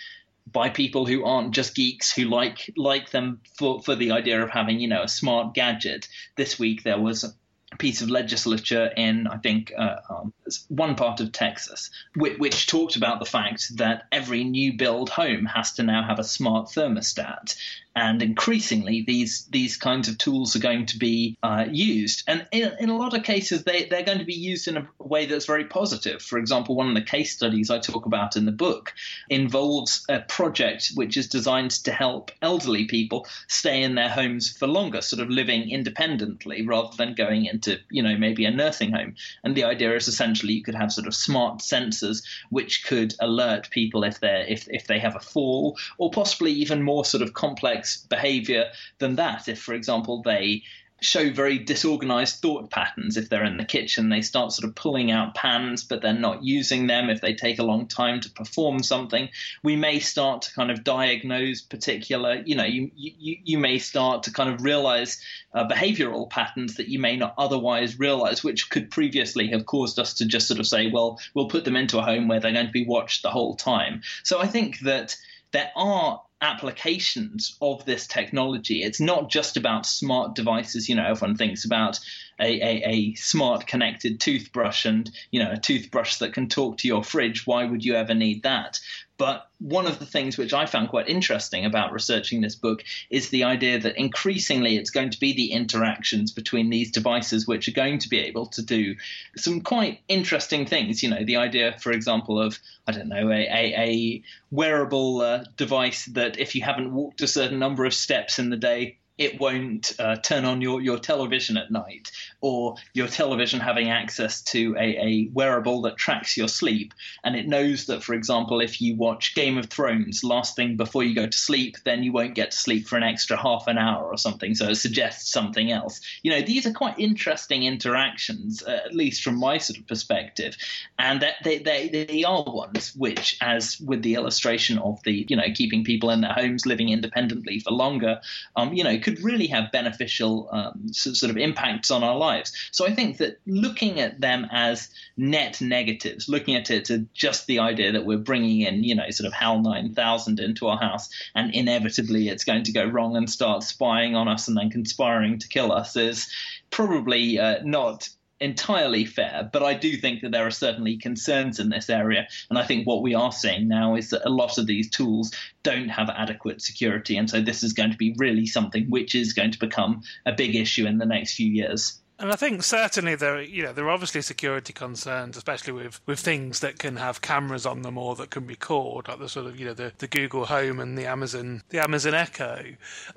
[0.51, 4.51] by people who aren't just geeks who like like them for, for the idea of
[4.51, 6.09] having you know a smart gadget.
[6.37, 7.35] This week there was
[7.79, 10.33] piece of legislature in, I think, uh, um,
[10.69, 15.47] one part of Texas, which, which, talked about the fact that every new build home
[15.47, 17.57] has to now have a smart thermostat.
[17.95, 22.25] And increasingly these these kinds of tools are going to be uh, used.
[22.29, 24.87] And in, in a lot of cases they, they're going to be used in a
[24.99, 26.21] way that's very positive.
[26.21, 28.93] For example one of the case studies i talk about in the book
[29.31, 34.67] involves a project which is designed to help elderly people stay in their homes for
[34.67, 39.15] longer sort of living independently rather than going into you know maybe a nursing home
[39.45, 43.71] and the idea is essentially you could have sort of smart sensors which could alert
[43.71, 47.35] people if they're if, if they have a fall or possibly even more sort of
[47.35, 49.49] complex behavior than that.
[49.49, 50.63] If, for example, they
[51.01, 53.17] show very disorganized thought patterns.
[53.17, 56.43] If they're in the kitchen, they start sort of pulling out pans, but they're not
[56.43, 57.11] using them.
[57.11, 59.29] If they take a long time to perform something,
[59.63, 64.23] we may start to kind of diagnose particular, you know, you, you, you may start
[64.25, 65.21] to kind of realize
[65.53, 70.15] uh, behavioral patterns that you may not otherwise realize, which could previously have caused us
[70.15, 72.67] to just sort of say, well, we'll put them into a home where they're going
[72.67, 74.03] to be watched the whole time.
[74.23, 75.17] So I think that
[75.53, 78.83] there are applications of this technology.
[78.83, 80.89] It's not just about smart devices.
[80.89, 81.99] You know, everyone thinks about
[82.41, 86.89] a, a, a, smart connected toothbrush and, you know, a toothbrush that can talk to
[86.89, 87.47] your fridge.
[87.47, 88.79] Why would you ever need that?
[89.19, 93.31] But one of the things which I found quite interesting about researching this book is
[93.31, 97.73] the idea that increasingly it's going to be the interactions between these devices which are
[97.73, 98.95] going to be able to do
[99.37, 101.03] some quite interesting things.
[101.03, 105.45] You know, the idea, for example, of, I don't know, a, a, a wearable uh,
[105.57, 109.41] device that if you haven't walked a certain number of steps in the day, it
[109.41, 114.77] won't uh, turn on your, your television at night, or your television having access to
[114.79, 116.93] a, a wearable that tracks your sleep.
[117.25, 121.03] And it knows that, for example, if you watch Game of Thrones last thing before
[121.03, 123.79] you go to sleep, then you won't get to sleep for an extra half an
[123.79, 124.55] hour or something.
[124.55, 126.01] So it suggests something else.
[126.23, 130.57] You know, these are quite interesting interactions, uh, at least from my sort of perspective.
[130.99, 135.37] And that they, they, they are ones which, as with the illustration of the, you
[135.37, 138.21] know, keeping people in their homes, living independently for longer,
[138.57, 142.26] um, you know, could really have beneficial um, sort of impacts on our lives.
[142.71, 147.47] So I think that looking at them as net negatives, looking at it to just
[147.47, 151.09] the idea that we're bringing in, you know, sort of HAL 9000 into our house
[151.35, 155.39] and inevitably it's going to go wrong and start spying on us and then conspiring
[155.39, 156.31] to kill us is
[156.71, 158.09] probably uh, not
[158.41, 162.29] entirely fair, but I do think that there are certainly concerns in this area.
[162.51, 165.33] And I think what we are seeing now is that a lot of these tools
[165.63, 167.17] don't have adequate security.
[167.17, 170.33] And so this is going to be really something which is going to become a
[170.33, 172.01] big issue in the next few years.
[172.19, 176.19] And I think certainly there, you know, there are obviously security concerns, especially with, with
[176.19, 179.61] things that can have cameras on them or that can record, like the sort of,
[179.61, 182.65] you know, the, the Google Home and the Amazon, the Amazon Echo.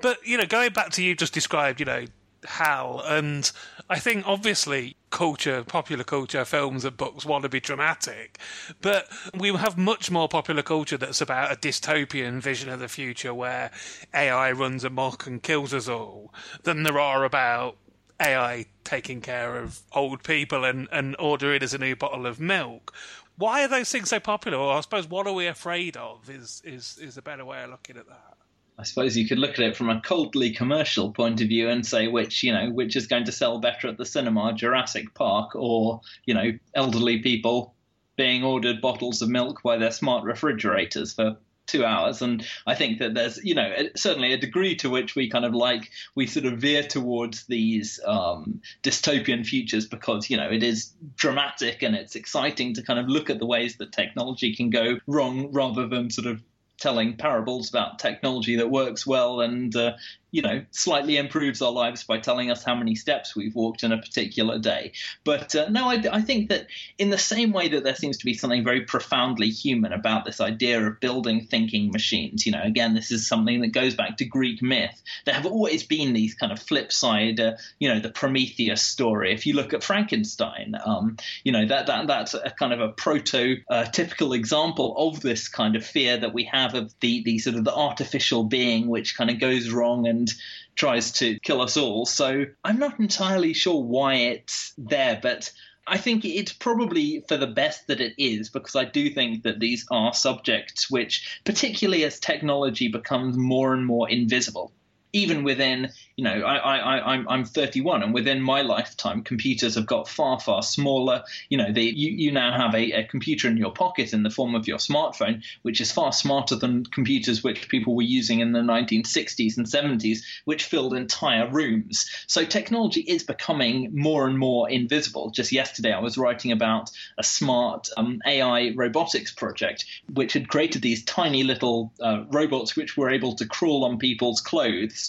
[0.02, 2.04] But you know, going back to you just described, you know,
[2.44, 3.50] HAL, and
[3.88, 8.38] I think obviously culture, popular culture, films and books want to be dramatic,
[8.80, 13.34] but we have much more popular culture that's about a dystopian vision of the future
[13.34, 13.70] where
[14.14, 16.32] AI runs amok and kills us all
[16.62, 17.76] than there are about
[18.20, 22.94] AI taking care of old people and, and ordering us a new bottle of milk.
[23.36, 24.58] Why are those things so popular?
[24.58, 27.70] Or I suppose what are we afraid of is is is a better way of
[27.70, 28.36] looking at that.
[28.78, 31.86] I suppose you could look at it from a coldly commercial point of view and
[31.86, 35.54] say which, you know, which is going to sell better at the cinema, Jurassic Park,
[35.54, 37.74] or, you know, elderly people
[38.16, 41.36] being ordered bottles of milk by their smart refrigerators for
[41.70, 42.22] two hours.
[42.22, 45.54] And I think that there's, you know, certainly a degree to which we kind of
[45.54, 50.92] like, we sort of veer towards these um, dystopian futures because, you know, it is
[51.16, 54.98] dramatic and it's exciting to kind of look at the ways that technology can go
[55.06, 56.42] wrong rather than sort of
[56.80, 59.92] telling parables about technology that works well and uh,
[60.30, 63.92] you know, slightly improves our lives by telling us how many steps we've walked in
[63.92, 64.92] a particular day.
[65.24, 66.66] But uh, no, I, I, think that
[66.98, 70.40] in the same way that there seems to be something very profoundly human about this
[70.40, 74.24] idea of building thinking machines, you know, again, this is something that goes back to
[74.24, 75.00] Greek myth.
[75.24, 79.32] There have always been these kind of flip side, uh, you know, the Prometheus story.
[79.32, 82.92] If you look at Frankenstein, um, you know, that, that that's a kind of a
[82.92, 87.56] prototypical uh, example of this kind of fear that we have of the, the sort
[87.56, 90.32] of the artificial being which kind of goes wrong and and
[90.76, 92.06] tries to kill us all.
[92.06, 95.50] So I'm not entirely sure why it's there, but
[95.86, 99.58] I think it's probably for the best that it is because I do think that
[99.58, 104.72] these are subjects which, particularly as technology becomes more and more invisible,
[105.12, 109.86] even within, you know, I, I, I'm, I'm 31, and within my lifetime, computers have
[109.86, 111.24] got far, far smaller.
[111.48, 114.30] You know, they, you, you now have a, a computer in your pocket in the
[114.30, 118.52] form of your smartphone, which is far smarter than computers which people were using in
[118.52, 122.08] the 1960s and 70s, which filled entire rooms.
[122.26, 125.30] So technology is becoming more and more invisible.
[125.30, 130.82] Just yesterday, I was writing about a smart um, AI robotics project, which had created
[130.82, 134.99] these tiny little uh, robots which were able to crawl on people's clothes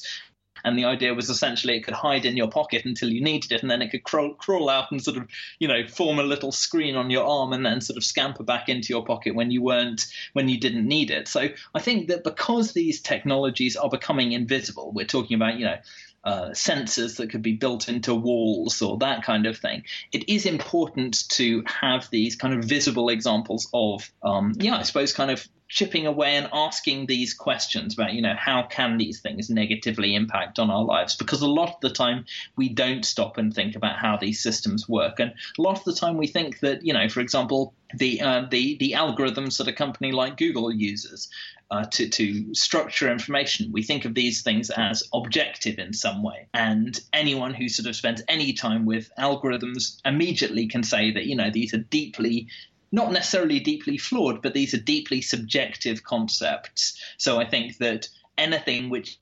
[0.64, 3.62] and the idea was essentially it could hide in your pocket until you needed it,
[3.62, 5.28] and then it could crawl, crawl out and sort of,
[5.60, 8.70] you know, form a little screen on your arm, and then sort of scamper back
[8.70, 11.28] into your pocket when you weren't, when you didn't need it.
[11.28, 15.78] So I think that because these technologies are becoming invisible, we're talking about, you know,
[16.24, 19.84] uh, sensors that could be built into walls or that kind of thing.
[20.12, 25.14] It is important to have these kind of visible examples of, um, yeah, I suppose,
[25.14, 29.50] kind of chipping away and asking these questions about, you know, how can these things
[29.50, 31.16] negatively impact on our lives?
[31.16, 32.26] Because a lot of the time
[32.58, 35.94] we don't stop and think about how these systems work, and a lot of the
[35.94, 39.74] time we think that, you know, for example, the uh, the the algorithms that a
[39.74, 41.30] company like Google uses
[41.72, 46.48] uh, to to structure information, we think of these things as objective in some way,
[46.54, 51.36] and anyone who sort of spends any time with algorithms immediately can say that you
[51.36, 52.48] know these are deeply
[52.92, 57.00] not necessarily deeply flawed, but these are deeply subjective concepts.
[57.18, 59.18] So I think that anything which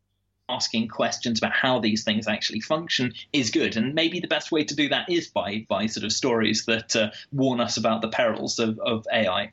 [0.49, 4.63] asking questions about how these things actually function is good and maybe the best way
[4.63, 8.09] to do that is by by sort of stories that uh, warn us about the
[8.09, 9.51] perils of, of ai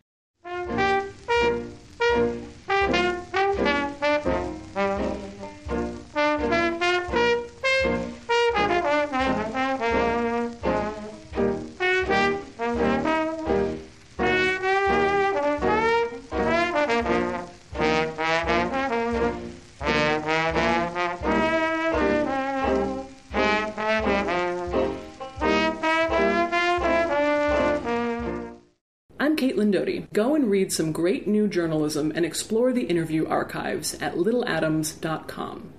[30.16, 35.74] Go and read some great new journalism and explore the interview archives at littleatoms.com.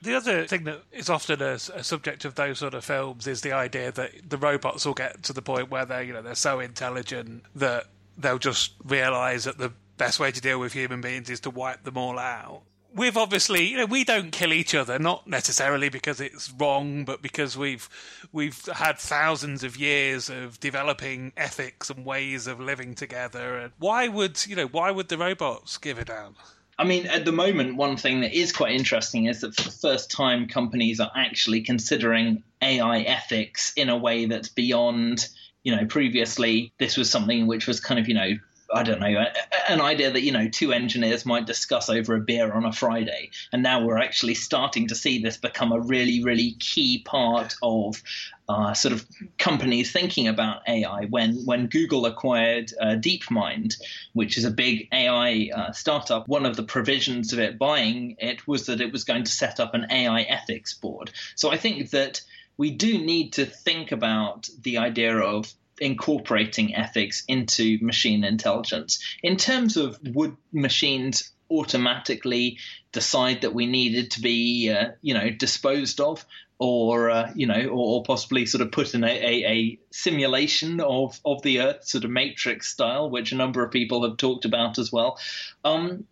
[0.00, 3.42] The other thing that is often a, a, subject of those sort of films is
[3.42, 6.34] the idea that the robots will get to the point where they're you know they're
[6.34, 7.84] so intelligent that
[8.16, 11.82] they'll just realise that the best way to deal with human beings is to wipe
[11.82, 12.62] them all out
[12.96, 17.22] we've obviously, you know, we don't kill each other, not necessarily because it's wrong, but
[17.22, 17.88] because we've
[18.32, 23.58] we've had thousands of years of developing ethics and ways of living together.
[23.58, 24.66] And why would you know?
[24.66, 26.34] Why would the robots give it down?
[26.78, 29.70] I mean, at the moment, one thing that is quite interesting is that for the
[29.70, 35.26] first time, companies are actually considering AI ethics in a way that's beyond
[35.66, 38.38] you know, previously this was something which was kind of, you know,
[38.76, 39.24] I don't know,
[39.68, 43.30] an idea that, you know, two engineers might discuss over a beer on a Friday.
[43.50, 48.02] And now we're actually starting to see this become a really, really key part of
[48.50, 49.06] uh, sort of
[49.38, 51.06] companies thinking about AI.
[51.06, 53.76] When, when Google acquired uh, DeepMind,
[54.12, 58.46] which is a big AI uh, startup, one of the provisions of it buying it
[58.46, 61.10] was that it was going to set up an AI ethics board.
[61.34, 62.20] So I think that
[62.58, 69.02] we do need to think about the idea of incorporating ethics into machine intelligence.
[69.22, 72.58] In terms of would machines automatically
[72.92, 76.24] decide that we needed to be, uh, you know, disposed of,
[76.58, 80.80] or uh, you know, or, or, possibly sort of put in a, a, a, simulation
[80.80, 84.46] of of the Earth, sort of Matrix style, which a number of people have talked
[84.46, 85.18] about as well.
[85.64, 86.06] Um,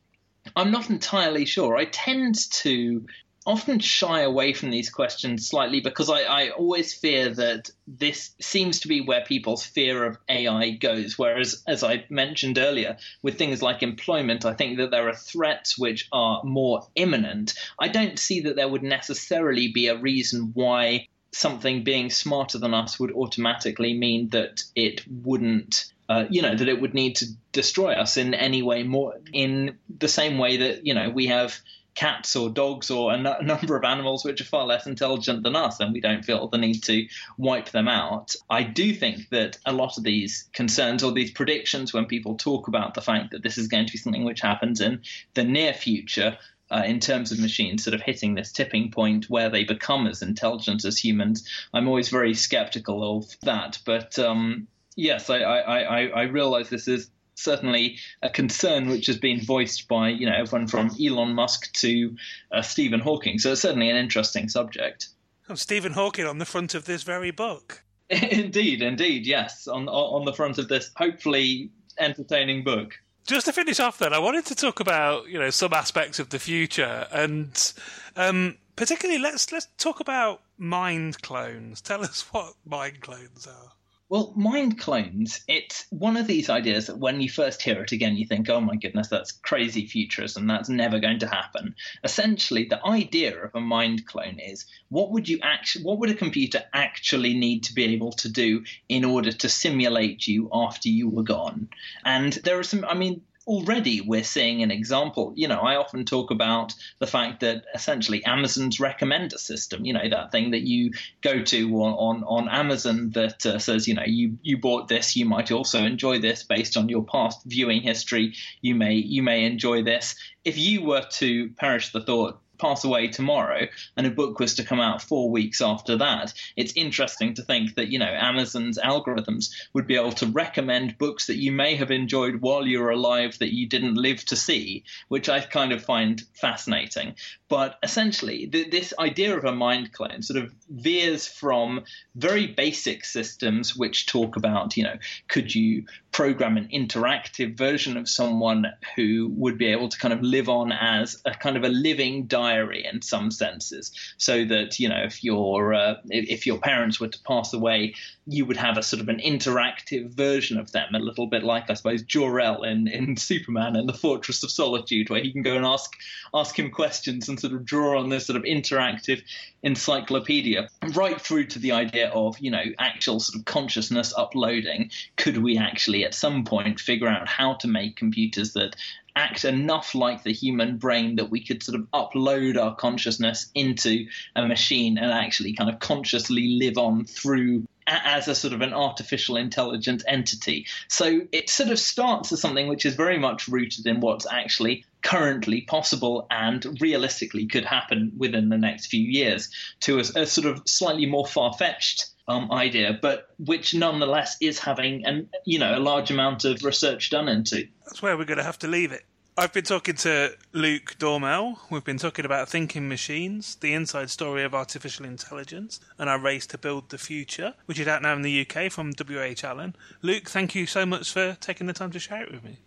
[0.55, 1.77] I'm not entirely sure.
[1.77, 3.07] I tend to
[3.47, 8.81] often shy away from these questions slightly because I, I, always fear that this seems
[8.81, 11.19] to be where people's fear of AI goes.
[11.19, 15.79] Whereas, as I mentioned earlier, with things like employment, I think that there are threats
[15.79, 17.55] which are more imminent.
[17.79, 22.73] I don't see that there would necessarily be a reason why something being smarter than
[22.73, 27.27] us would automatically mean that it wouldn't uh, you know that it would need to
[27.51, 31.59] destroy us in any way more in the same way that you know we have
[31.95, 35.57] cats or dogs or a n- number of animals which are far less intelligent than
[35.57, 37.07] us, and we don't feel the need to
[37.39, 38.35] wipe them out.
[38.51, 42.69] I do think that a lot of these concerns or these predictions, when people talk
[42.69, 45.03] about the fact that this is going to be something which happens in
[45.35, 46.39] the near future,
[46.71, 50.23] uh, in terms of machines sort of hitting this tipping point where they become as
[50.23, 51.49] intelligent as humans.
[51.73, 53.79] I'm always very skeptical of that.
[53.85, 54.67] But um,
[54.97, 59.89] yes, I, I, I, I realize this is certainly a concern which has been voiced
[59.89, 62.17] by you know everyone from Elon Musk to
[62.53, 63.39] uh, Stephen Hawking.
[63.39, 65.09] So it's certainly an interesting subject.
[65.49, 67.83] Oh, Stephen Hawking on the front of this very book.
[68.11, 72.95] indeed, indeed, yes, on on the front of this hopefully entertaining book.
[73.27, 76.29] Just to finish off, then, I wanted to talk about you know some aspects of
[76.29, 77.73] the future, and
[78.17, 81.81] um, particularly let's let's talk about mind clones.
[81.81, 83.73] Tell us what mind clones are.
[84.15, 88.15] Well, mind clones, it's one of these ideas that when you first hear it again,
[88.15, 90.47] you think, oh my goodness, that's crazy futurism.
[90.47, 91.75] That's never going to happen.
[92.05, 96.15] Essentially, the idea of a mind clone is what would you actually, what would a
[96.15, 101.09] computer actually need to be able to do in order to simulate you after you
[101.09, 101.71] were gone?
[102.05, 105.33] And there are some, I mean, already we're seeing an example.
[105.37, 110.09] You know, I often talk about the fact that essentially Amazon's recommender system, you know,
[110.09, 110.93] that thing that you
[111.23, 115.17] go to on, on, on Amazon that uh, says, you know, you, you bought this,
[115.17, 118.35] you might also enjoy this based on your past viewing history.
[118.61, 120.17] You may you may enjoy this.
[120.45, 124.65] If you were to perish the thought pass away tomorrow and a book was to
[124.65, 129.53] come out four weeks after that, it's interesting to think that, you know, Amazon's algorithms
[129.73, 133.39] would be able to recommend books that you may have enjoyed while you were alive
[133.39, 137.15] that you didn't live to see, which I kind of find fascinating.
[137.49, 141.85] But essentially, th- this idea of a mind clone sort of veers from
[142.15, 144.97] very basic systems which talk about, you know,
[145.29, 145.85] could you
[146.15, 150.71] program an interactive version of someone who would be able to kind of live on
[150.71, 155.25] as a kind of a living diary in some senses, so that you know if
[155.25, 157.95] your uh, if your parents were to pass away,
[158.27, 161.69] you would have a sort of an interactive version of them, a little bit like
[161.69, 165.57] I suppose Jor-El in, in Superman and the Fortress of Solitude, where he can go
[165.57, 165.93] and ask
[166.33, 169.21] ask him questions and sort of draw on this sort of interactive
[169.65, 174.93] encyclopedia, right through to the idea of you know actual sort of consciousness uploading.
[175.17, 178.77] Could we actually at some point figure out how to make computers that
[179.17, 184.07] act enough like the human brain that we could sort of upload our consciousness into
[184.35, 188.73] a machine and actually kind of consciously live on through as a sort of an
[188.73, 190.67] artificial intelligent entity.
[190.89, 194.85] So it sort of starts as something which is very much rooted in what's actually
[195.03, 199.51] currently possible and realistically could happen within the next few years
[199.81, 204.59] to a, a sort of slightly more far fetched um, idea, but which nonetheless is
[204.59, 207.69] having an you know a large amount of research done into.
[207.85, 209.05] That's where we're going to have to leave it.
[209.37, 211.59] I've been talking to Luke Dormehl.
[211.69, 216.47] We've been talking about thinking machines, the inside story of artificial intelligence, and our race
[216.49, 219.75] to build the future, which is out now in the UK from WH Allen.
[220.03, 222.59] Luke, thank you so much for taking the time to share it with me.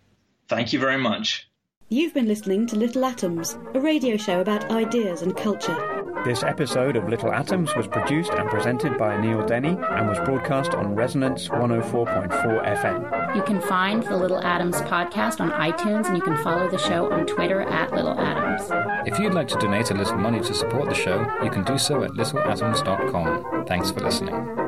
[0.46, 1.48] Thank you very much.
[1.88, 5.97] You've been listening to Little Atoms, a radio show about ideas and culture.
[6.24, 10.74] This episode of Little Atoms was produced and presented by Neil Denny and was broadcast
[10.74, 13.36] on Resonance 104.4 FM.
[13.36, 17.10] You can find the Little Atoms podcast on iTunes and you can follow the show
[17.10, 18.70] on Twitter at Little Atoms.
[19.06, 21.78] If you'd like to donate a little money to support the show, you can do
[21.78, 23.64] so at littleatoms.com.
[23.66, 24.67] Thanks for listening.